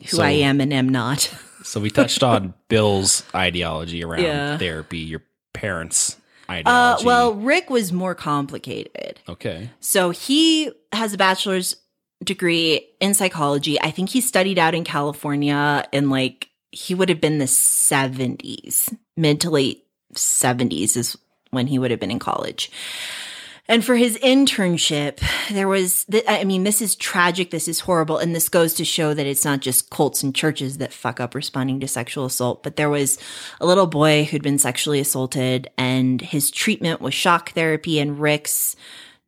[0.00, 1.32] who So- I am and am not.
[1.62, 4.58] So we touched on Bill's ideology around Yeah.
[4.58, 5.22] therapy, your
[5.52, 6.16] parents'
[6.48, 7.04] Uh, ideology.
[7.06, 9.20] well, Rick was more complicated.
[9.28, 9.70] okay.
[9.80, 11.74] So he has a bachelor's
[12.22, 13.80] degree in psychology.
[13.80, 18.96] I think he studied out in California in like, he would have been the 70s,
[19.16, 19.84] mid to late
[20.14, 21.18] 70s is
[21.56, 22.70] when he would have been in college.
[23.68, 27.50] And for his internship, there was, th- I mean, this is tragic.
[27.50, 28.18] This is horrible.
[28.18, 31.34] And this goes to show that it's not just cults and churches that fuck up
[31.34, 33.18] responding to sexual assault, but there was
[33.60, 37.98] a little boy who'd been sexually assaulted and his treatment was shock therapy.
[37.98, 38.76] And Rick's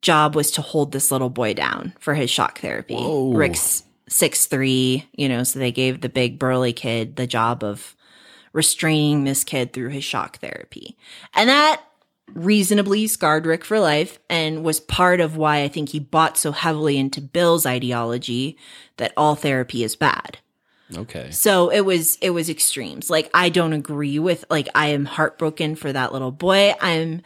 [0.02, 2.94] job was to hold this little boy down for his shock therapy.
[2.94, 3.32] Whoa.
[3.32, 7.96] Rick's six three, you know, so they gave the big burly kid the job of
[8.52, 10.96] restraining this kid through his shock therapy.
[11.34, 11.82] And that
[12.34, 16.52] reasonably scarred Rick for life and was part of why I think he bought so
[16.52, 18.56] heavily into Bill's ideology
[18.96, 20.38] that all therapy is bad.
[20.96, 21.30] Okay.
[21.30, 23.10] So it was it was extremes.
[23.10, 26.74] Like I don't agree with like I am heartbroken for that little boy.
[26.80, 27.22] I'm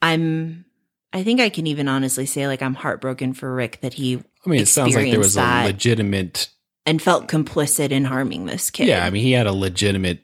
[0.00, 0.64] I'm
[1.12, 4.48] I think I can even honestly say like I'm heartbroken for Rick that he I
[4.48, 6.48] mean, it sounds like there was a legitimate.
[6.86, 8.88] and felt complicit in harming this kid.
[8.88, 10.23] Yeah, I mean, he had a legitimate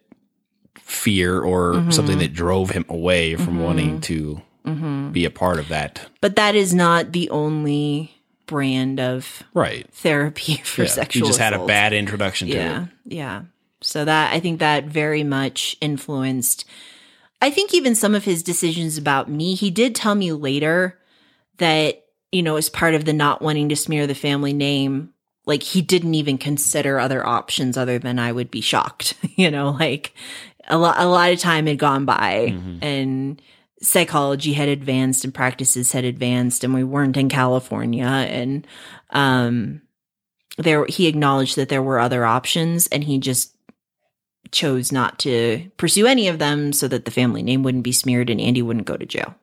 [0.91, 1.93] fear or Mhm.
[1.93, 3.63] something that drove him away from Mhm.
[3.63, 6.09] wanting to hmm be a part of that.
[6.21, 8.13] But that is not the only
[8.47, 9.87] brand of Right.
[9.93, 10.89] therapy for Yeah.
[10.89, 12.89] sexual He just had a bad introduction to yeah it.
[13.15, 13.43] yeah
[13.81, 16.65] so that i think that very much influenced
[17.41, 20.99] i think even some of his decisions about me he did tell me later
[21.59, 25.11] that you know as part of the not wanting to smear the family name
[25.47, 29.71] like he didn't even consider other options other than i would be shocked you know
[29.71, 30.13] like
[30.71, 32.79] a lot a lot of time had gone by Mhm.
[32.83, 33.43] and
[33.83, 38.67] psychology had advanced and practices had advanced and we weren't in California and
[39.11, 39.81] um
[40.59, 43.55] there he acknowledged that there were other options and he just
[44.53, 48.29] chose not to pursue any of them so that the family name wouldn't be smeared
[48.31, 49.35] and Andy wouldn't go to jail.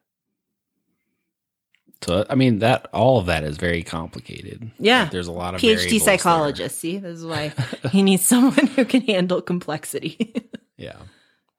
[2.03, 4.69] So I mean, that all of that is very complicated.
[4.77, 5.03] Yeah.
[5.03, 6.77] Like, there's a lot of PhD psychologists.
[6.79, 6.97] see?
[6.99, 7.53] This is why
[7.91, 10.33] he needs someone who can handle complexity.
[10.79, 10.97] Yeah.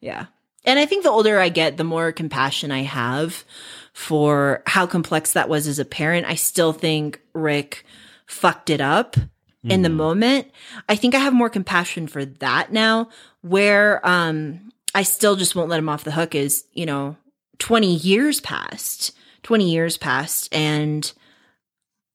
[0.01, 0.26] Yeah.
[0.64, 3.44] And I think the older I get, the more compassion I have
[3.92, 6.26] for how complex that was as a parent.
[6.26, 7.84] I still think Rick
[8.26, 9.16] fucked it up
[9.64, 9.94] in the Mhm.
[9.94, 10.51] moment.
[10.88, 13.09] I think I have more compassion for that now,
[13.40, 17.16] where um I still just won't let him off the hook is, you know,
[17.59, 21.12] 20 years passed, 20 years passed, and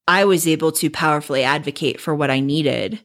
[0.08, 3.00] I was able to powerfully advocate for what I needed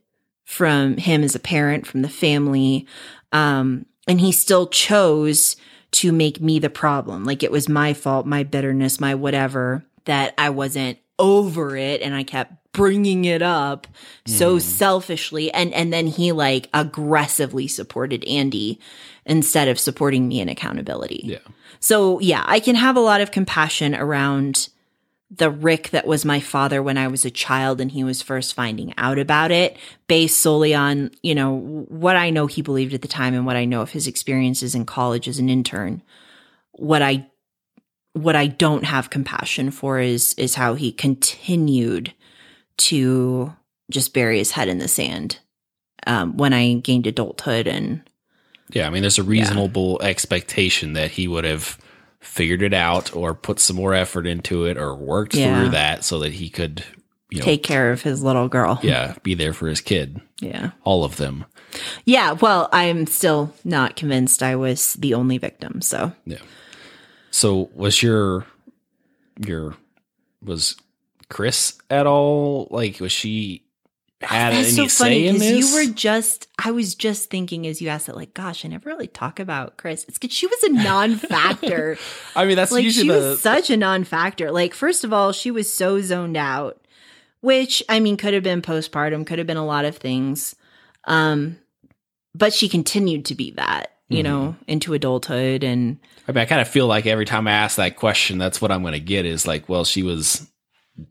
[0.46, 2.88] from him as a parent, from the family.
[3.32, 5.56] Um, and he still chose
[5.92, 7.24] to make me the problem.
[7.24, 12.14] Like it was my fault, my bitterness, my whatever, that I wasn't over it and
[12.16, 13.88] I kept bringing it up
[14.26, 14.62] so Mhm.
[14.62, 18.80] selfishly and and then he like aggressively supported Andy
[19.26, 21.22] instead of supporting me in accountability.
[21.26, 21.38] Yeah.
[21.80, 24.70] So yeah, I can have a lot of compassion around
[25.32, 28.56] the Rick that was my father when I was a child and he was first
[28.56, 29.78] finding out about it
[30.08, 31.56] based solely on, you know,
[31.88, 34.74] what I know he believed at the time and what I know of his experiences
[34.74, 36.02] in college as an intern.
[36.72, 37.28] What I
[38.14, 42.14] what I don't have compassion for is is how he continued
[42.78, 43.54] to
[43.92, 45.40] just bury his head in the sand
[46.08, 48.02] um, when I gained adulthood and
[48.72, 51.78] Yeah, I mean, there's a reasonable expectation that he would have
[52.20, 55.60] figured it out or put some more effort into it or worked Yeah.
[55.60, 56.84] through that so that he could,
[57.30, 58.80] you know, take care of his little girl.
[58.84, 60.72] yeah, be there for his kid, Yeah.
[60.84, 61.46] all of them.
[62.06, 65.82] Yeah, well, I'm still not convinced I was the only victim.
[65.82, 66.40] So, Yeah.
[67.32, 68.46] So, was your
[69.46, 69.76] your
[70.44, 70.76] was
[71.30, 73.64] Chris at all like was she
[74.22, 75.72] had that's any so say funny in because this?
[75.72, 78.90] you were just, I was just thinking as you asked it, like, gosh, I never
[78.90, 80.06] really talk about Chris.
[80.10, 81.98] It's because she was a non factor.
[82.36, 84.52] I mean, that's like, usually she the was such a non factor.
[84.52, 86.86] Like, first of all, she was so zoned out,
[87.42, 90.56] which I mean, could have been postpartum, could have been a lot of things.
[91.06, 91.58] Um,
[92.36, 94.24] but she continued to be that, you Mhm.
[94.24, 95.98] know, into adulthood and
[96.28, 98.72] I mean, I kind of feel like every time I ask that question, that's what
[98.72, 100.46] I'm going to get is like, well, she was,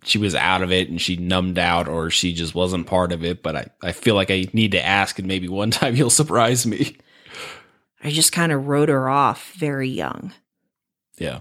[0.04, 3.24] she was out of it and she numbed out or she just wasn't part of
[3.24, 3.42] it.
[3.42, 6.66] But I, I feel like I need to ask and maybe one time you'll surprise
[6.66, 6.96] me.
[8.02, 10.32] I just kind of wrote her off very young.
[11.18, 11.40] Yeah.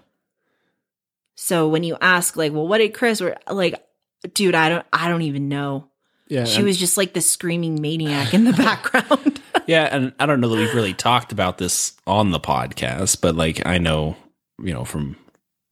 [1.35, 3.75] So when you ask like, well, what did Chris or like,
[4.33, 5.89] dude, I don't, I don't even know.
[6.29, 9.41] Yeah, She was just like the screaming maniac in the background.
[9.67, 13.35] Yeah, and I don't know that we've really talked about this on the podcast, but
[13.35, 14.15] like I know,
[14.63, 15.17] you know, from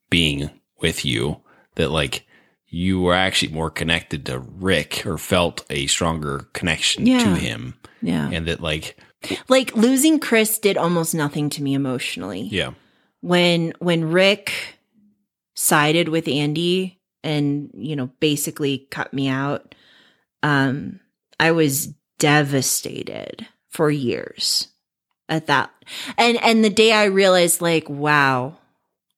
[0.10, 0.50] being
[0.82, 1.40] with you
[1.76, 2.28] that like
[2.76, 7.20] you were actually more connected to Rick or felt a stronger connection Yeah.
[7.24, 7.76] to him.
[8.02, 8.30] yeah.
[8.30, 8.98] And that like
[9.48, 12.42] Like losing Chris did almost nothing to me emotionally.
[12.52, 12.72] yeah.
[13.22, 14.52] when when Rick
[15.56, 19.74] sided with Andy and you know basically cut me out
[20.44, 21.00] um
[21.40, 24.68] I was devastated for years
[25.30, 25.72] at that
[26.18, 28.58] and and the day I realized like wow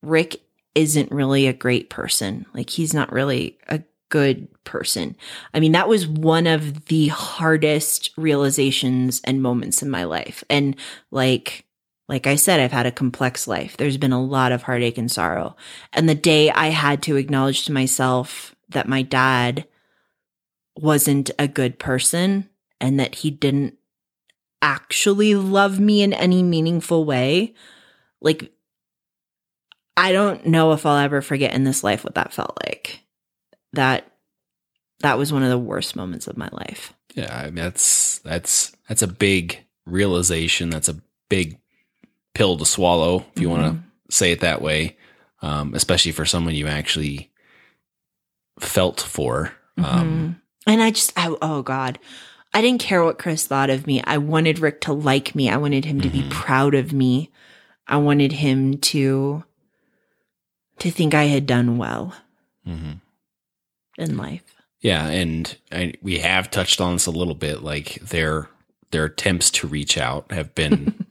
[0.02, 0.40] Rick
[0.78, 5.16] isn't really a great person like he's not really a good person
[5.52, 10.76] I mean that was one of the hardest realizations and moments in my life and
[11.10, 11.64] like
[12.08, 13.76] like I said, I've had a complex life.
[13.76, 15.56] There's been a lot of heartache and sorrow.
[15.92, 19.66] And the day I had to acknowledge to myself that my dad
[20.74, 22.48] wasn't a good person
[22.80, 23.74] and that he didn't
[24.62, 27.54] actually love me in any meaningful way,
[28.20, 28.52] like,
[29.98, 33.00] I don't know if I'll ever forget in this life what that felt like.
[33.72, 34.10] That,
[35.00, 36.94] that was one of the worst moments of my life.
[37.14, 40.70] Yeah, I mean, that's that's that's a big realization.
[40.70, 40.96] That's a
[41.28, 41.58] big
[42.34, 43.76] pill to swallow, if you want Mm-hmm.
[43.78, 44.96] to say it that way.
[45.42, 47.30] Um, especially for someone you actually
[48.60, 49.52] felt for.
[49.76, 50.36] Um,
[50.66, 50.72] Mhm.
[50.72, 51.98] and I just, I, oh God,
[52.52, 54.02] I didn't care what Chris thought of me.
[54.04, 55.48] I wanted Rick to like me.
[55.48, 56.30] I wanted him to be Mhm.
[56.30, 57.30] proud of me.
[57.86, 59.44] I wanted him to,
[60.80, 62.14] to think I had done well
[62.66, 63.00] mhm.
[63.96, 64.42] in life.
[64.80, 67.62] Yeah, and I, we have touched on this a little bit.
[67.62, 68.48] Like their
[68.90, 71.04] their attempts to reach out have been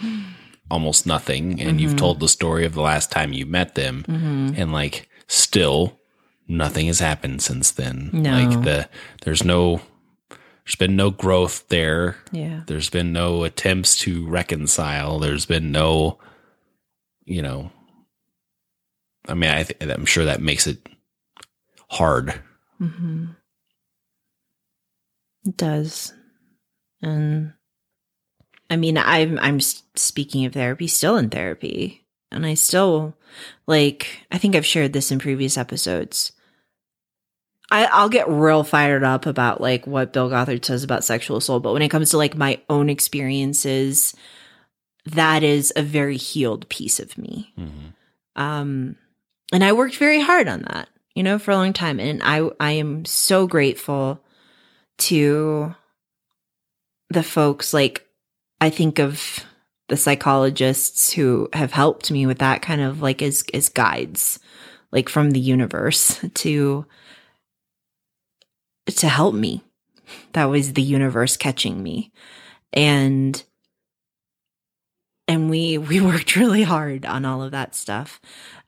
[0.70, 1.98] almost nothing, and you've Mhm.
[1.98, 5.98] told the story of the last time you met them, hmm and like still
[6.46, 8.10] nothing has happened since then.
[8.12, 8.30] No.
[8.32, 8.88] Like the
[9.24, 9.80] there's no
[10.64, 12.16] there's been no growth there.
[12.30, 12.60] Yeah.
[12.66, 15.18] There's been no attempts to reconcile.
[15.18, 16.18] There's been no,
[17.24, 17.70] you know.
[19.28, 20.78] I mean, I th- I'm sure that makes it
[21.90, 22.34] hard.
[22.78, 23.26] hmm
[25.46, 26.12] It does.
[27.02, 27.52] And
[28.70, 33.16] I mean, I'm I'm speaking of therapy, still in therapy, and I still
[33.66, 34.26] like.
[34.30, 36.32] I think I've shared this in previous episodes.
[37.70, 41.62] I, I'll get real fired up about like what Bill Gothard says about sexual assault,
[41.62, 44.14] but when it comes to like my own experiences,
[45.04, 47.52] that is a very healed piece of me.
[48.36, 48.96] Um,
[49.52, 52.00] and I worked very hard on that, you know, for a long time.
[52.00, 54.22] And I, I am so grateful
[54.98, 55.74] to
[57.10, 58.06] the folks like
[58.60, 59.44] I think of
[59.88, 64.38] the psychologists who have helped me with that kind of like as, as guides,
[64.92, 66.84] like from the universe to,
[68.86, 69.62] to help me.
[70.32, 72.12] That was the universe catching me.
[72.72, 73.42] And,
[75.26, 78.20] and we, we worked really hard on all of that stuff.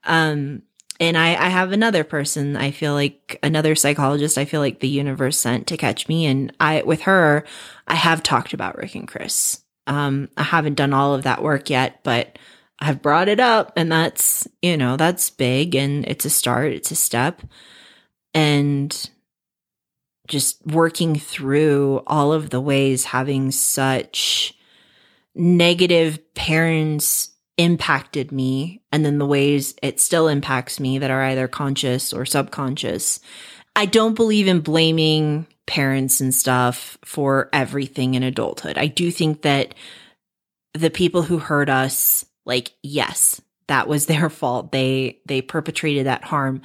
[0.03, 0.63] Um,
[1.01, 4.87] and I, I have another person, I feel like another psychologist, I feel like the
[4.87, 6.27] universe sent to catch me.
[6.27, 7.43] And I, with her,
[7.87, 9.63] I have talked about Rick and Chris.
[9.87, 12.37] Um, I haven't done all of that work yet, but
[12.77, 16.91] I've brought it up and that's, you know, that's big and it's a start, it's
[16.91, 17.41] a step.
[18.35, 19.09] And
[20.27, 24.53] just working through all of the ways having such
[25.33, 31.47] negative parents impacted me and then the ways it still impacts me that are either
[31.47, 33.19] conscious or subconscious.
[33.75, 38.77] I don't believe in blaming parents and stuff for everything in adulthood.
[38.77, 39.75] I do think that
[40.73, 44.71] the people who hurt us, like, yes, that was their fault.
[44.71, 46.61] They, they perpetrated that harm.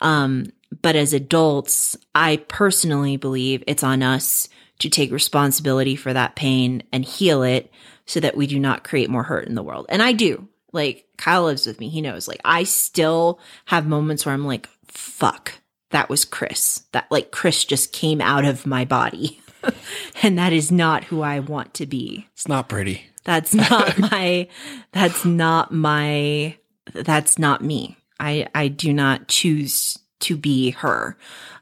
[0.00, 4.48] Um, but as adults, I personally believe it's on us
[4.80, 7.70] to take responsibility for that pain and heal it
[8.10, 9.86] so that we do not create more hurt in the world.
[9.88, 10.48] And I do.
[10.72, 11.88] Like Kyle lives with me.
[11.88, 12.26] He knows.
[12.26, 15.54] Like I still have moments where I'm like, fuck,
[15.90, 16.86] that was Chris.
[16.90, 19.40] That like Chris just came out of my body.
[20.24, 22.26] and that is not who I want to be.
[22.32, 23.04] It's not pretty.
[23.22, 24.48] That's not my
[24.90, 26.56] that's not my
[26.92, 27.96] that's not me.
[28.18, 31.16] I I do not choose to be her.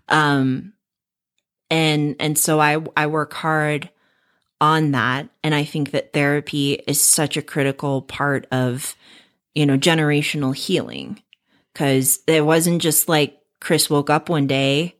[0.09, 0.73] Um
[1.71, 3.91] and and so I I work hard
[4.61, 5.29] on that.
[5.45, 8.97] And I think that therapy is such a critical part of
[9.55, 11.23] you know generational healing.
[11.75, 14.95] Cuz it wasn't just like Chris woke up one day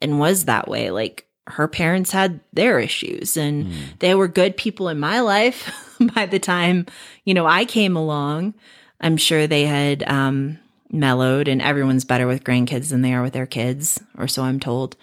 [0.00, 0.90] and was that way.
[0.90, 3.98] Like her parents had their issues and Mm.
[4.00, 5.72] they were good people in my life
[6.14, 6.84] by the time
[7.24, 8.54] you know I came along.
[9.00, 10.58] I'm sure they had um
[10.90, 14.58] mellowed and everyone's better with grandkids than they are with their kids or so I'm
[14.60, 14.96] told.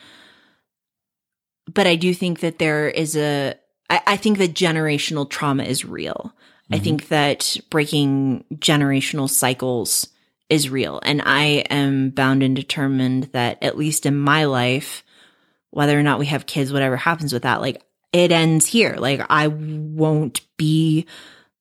[1.71, 3.55] But I do think that there is a,
[3.89, 6.33] I, I think that generational trauma is real.
[6.71, 10.07] I think that breaking generational cycles
[10.49, 10.99] is real.
[11.03, 15.03] And I am bound and determined that, at least in my life,
[15.69, 18.95] whether or not we have kids, whatever happens with that, like it ends here.
[18.97, 21.05] Like I won't be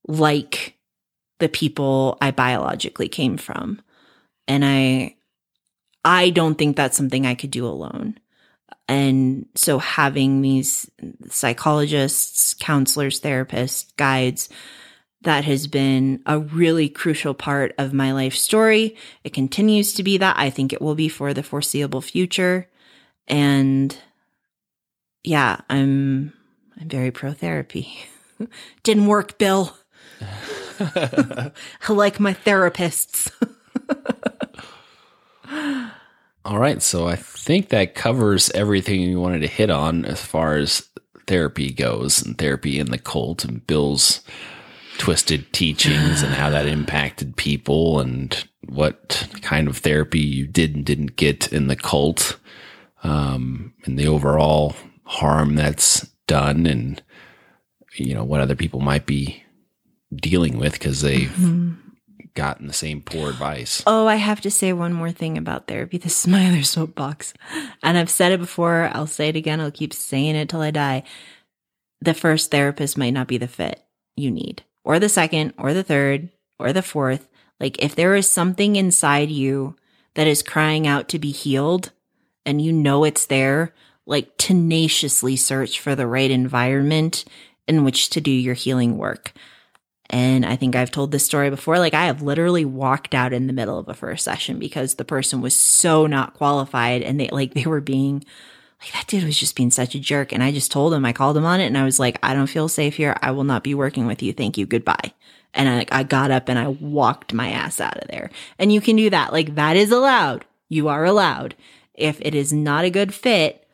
[0.06, 0.76] like
[1.38, 3.82] the people I biologically came from.
[4.46, 5.16] And I,
[6.04, 8.18] I don't think that's something I could do alone.
[8.88, 10.90] And so having these
[11.28, 14.48] psychologists, counselors, therapists, guides,
[15.22, 18.96] that has been a really crucial part of my life story.
[19.24, 20.38] It continues to be that.
[20.38, 22.68] I think it will be for the foreseeable future.
[23.26, 23.96] And
[25.22, 26.34] yeah, I'm
[26.78, 27.98] I'm very pro therapy.
[28.82, 29.74] Didn't work, Bill.
[30.78, 31.50] I
[31.88, 33.30] like my therapists.
[36.44, 40.56] All right, so I think that covers everything you wanted to hit on as far
[40.56, 40.88] as
[41.26, 44.20] therapy goes and therapy in the cult and Bill's
[44.98, 50.84] twisted teachings and how that impacted people and what kind of therapy you did and
[50.84, 52.38] didn't get in the cult
[53.02, 57.02] um, and the overall harm that's done and
[57.96, 59.42] you know what other people might be
[60.14, 61.83] dealing with because they've Mm-hmm.
[62.34, 65.98] Gotten the same poor advice Oh, I have to say one more thing about therapy.
[66.04, 67.32] This is my other soapbox.
[67.82, 68.90] And I've said it before.
[68.92, 69.60] I'll say it again.
[69.60, 71.04] I'll keep saying it till I die.
[72.00, 73.82] The first therapist might not be the fit
[74.16, 76.28] you need, or the second, or the third,
[76.58, 77.28] or the fourth.
[77.58, 79.76] Like, if there is something inside you
[80.14, 81.92] that is crying out to be healed
[82.44, 83.74] and you know it's there,
[84.06, 87.24] like tenaciously search for the right environment
[87.66, 89.32] in which to do your healing work.
[90.10, 91.78] And I think I've told this story before.
[91.78, 95.04] Like, I have literally walked out in the middle of a first session because the
[95.04, 98.24] person was so not qualified and they, like, they were being,
[98.82, 100.32] like, that dude was just being such a jerk.
[100.32, 102.34] And I just told him, I called him on it and I was like, I
[102.34, 103.16] don't feel safe here.
[103.22, 104.32] I will not be working with you.
[104.32, 104.66] Thank you.
[104.66, 105.14] Goodbye.
[105.54, 108.30] And I, I got up and I walked my ass out of there.
[108.58, 109.32] And you can do that.
[109.32, 110.44] Like, that is allowed.
[110.68, 111.54] You are allowed.
[111.94, 113.64] If it is not a good fit,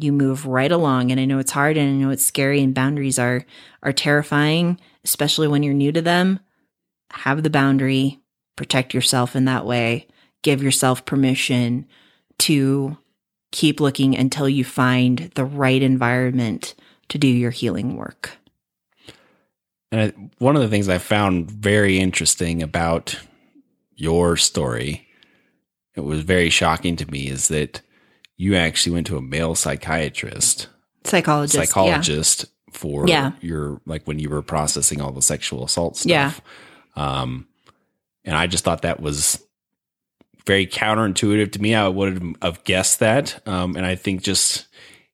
[0.00, 2.72] you move right along and i know it's hard and i know it's scary and
[2.72, 3.44] boundaries are
[3.82, 4.78] are terrifying
[5.08, 6.38] especially when you're new to them
[7.10, 8.20] have the boundary
[8.56, 10.06] protect yourself in that way
[10.42, 11.86] give yourself permission
[12.38, 12.96] to
[13.50, 16.74] keep looking until you find the right environment
[17.08, 18.38] to do your healing work
[19.90, 23.18] And I, one of the things I found very interesting about
[23.94, 25.08] your story,
[25.94, 27.80] it was very shocking to me, is that
[28.36, 30.68] you actually went to a male psychiatrist,
[31.58, 32.57] psychologist yeah.
[32.72, 33.32] For Yeah.
[33.40, 36.08] your like when you were processing all the sexual assault stuff.
[36.10, 36.32] Yeah.
[36.96, 37.46] Um,
[38.24, 39.42] and I just thought that was
[40.46, 41.74] very counterintuitive to me.
[41.74, 43.46] I would have guessed that.
[43.46, 44.66] Um, and I think just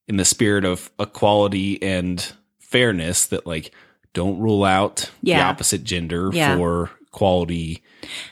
[0.08, 3.72] in the spirit of equality and fairness, that like
[4.12, 6.56] don't rule out the opposite gender Yeah.
[6.56, 7.82] for quality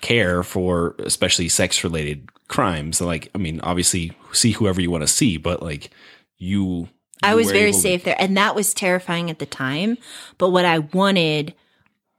[0.01, 3.01] care for especially sex related crimes.
[3.01, 5.91] Like, I mean, obviously see whoever you want to see, but like
[6.39, 6.89] you.
[7.23, 8.16] I was very able to- safe there.
[8.18, 9.99] And that was terrifying at the time.
[10.39, 11.55] But what I wanted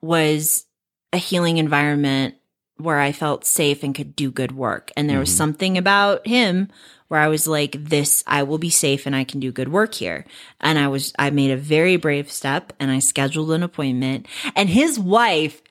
[0.02, 0.66] was
[1.12, 2.36] a healing environment
[2.78, 4.92] where I felt safe and could do good work.
[4.98, 5.38] And there was Mhm.
[5.38, 6.70] something about him
[7.08, 9.94] where I was like, this, I will be safe and I can do good work
[9.94, 10.26] here.
[10.60, 14.26] And I was, I made a very brave step and I scheduled an appointment.
[14.56, 15.62] And his wife,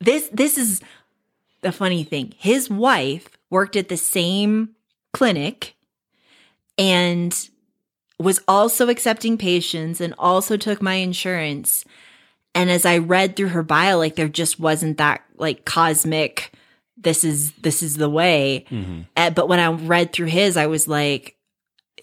[0.00, 0.82] this, this is
[1.62, 2.34] the funny thing.
[2.36, 4.70] His wife worked at the same
[5.14, 5.74] clinic
[6.76, 7.48] and
[8.22, 11.84] was also accepting patients and also took my insurance.
[12.54, 16.52] And as I read through her bio, like there just wasn't that like cosmic,
[16.96, 18.66] this is, this is the way.
[18.70, 19.06] Mhm.
[19.16, 21.36] Uh, but when I read through his, I was like,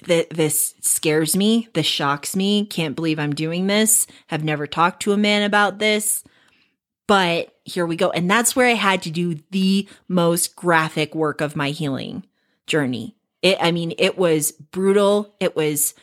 [0.05, 1.67] th- this scares me.
[1.73, 2.65] This shocks me.
[2.65, 4.07] Can't believe I'm doing this.
[4.27, 6.23] Have never talked to a man about this.
[7.07, 8.09] But here we go.
[8.09, 12.25] And that's where I had to do the most graphic work of my healing
[12.65, 13.15] journey.
[13.41, 15.33] It, I mean, it was brutal.
[15.39, 15.93] It was,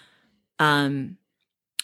[0.58, 1.16] um,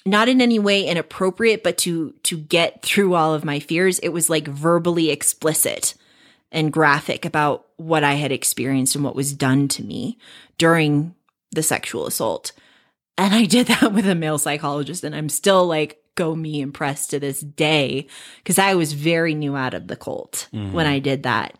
[0.07, 4.09] not in any way inappropriate, but to, to get through all of my fears, it
[4.11, 5.95] was like verbally explicit
[6.53, 10.19] and graphic about what I had experienced and what was done to me
[10.59, 11.15] during
[11.53, 12.53] the sexual assault.
[13.19, 17.11] And I did that with a male psychologist, and I'm still like, go me impressed
[17.11, 18.07] to this day
[18.39, 20.73] because I was very new out of the cult Mhm.
[20.73, 21.55] when I did that.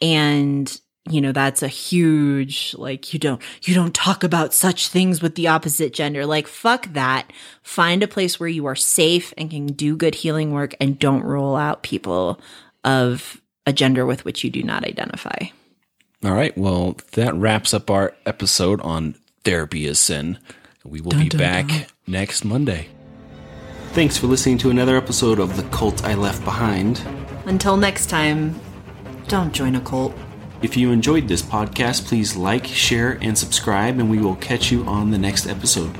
[0.00, 0.80] And
[1.10, 5.34] you know that's a huge like you don't you don't talk about such things with
[5.34, 9.66] the opposite gender like fuck that find a place where you are safe and can
[9.66, 12.40] do good healing work and don't rule out people
[12.84, 15.38] of a gender with which you do not identify
[16.24, 16.56] All right.
[16.56, 20.38] Well, that wraps up our episode on therapy is sin.
[20.84, 21.86] We will be dun, back dun.
[22.06, 22.88] next Monday.
[23.92, 27.04] Thanks for listening to another episode of The Cult I Left Behind.
[27.46, 28.58] Until next time,
[29.26, 30.14] don't join a cult.
[30.62, 34.84] If you enjoyed this podcast, please like, share, and subscribe, and we will catch you
[34.84, 35.92] on the next episode.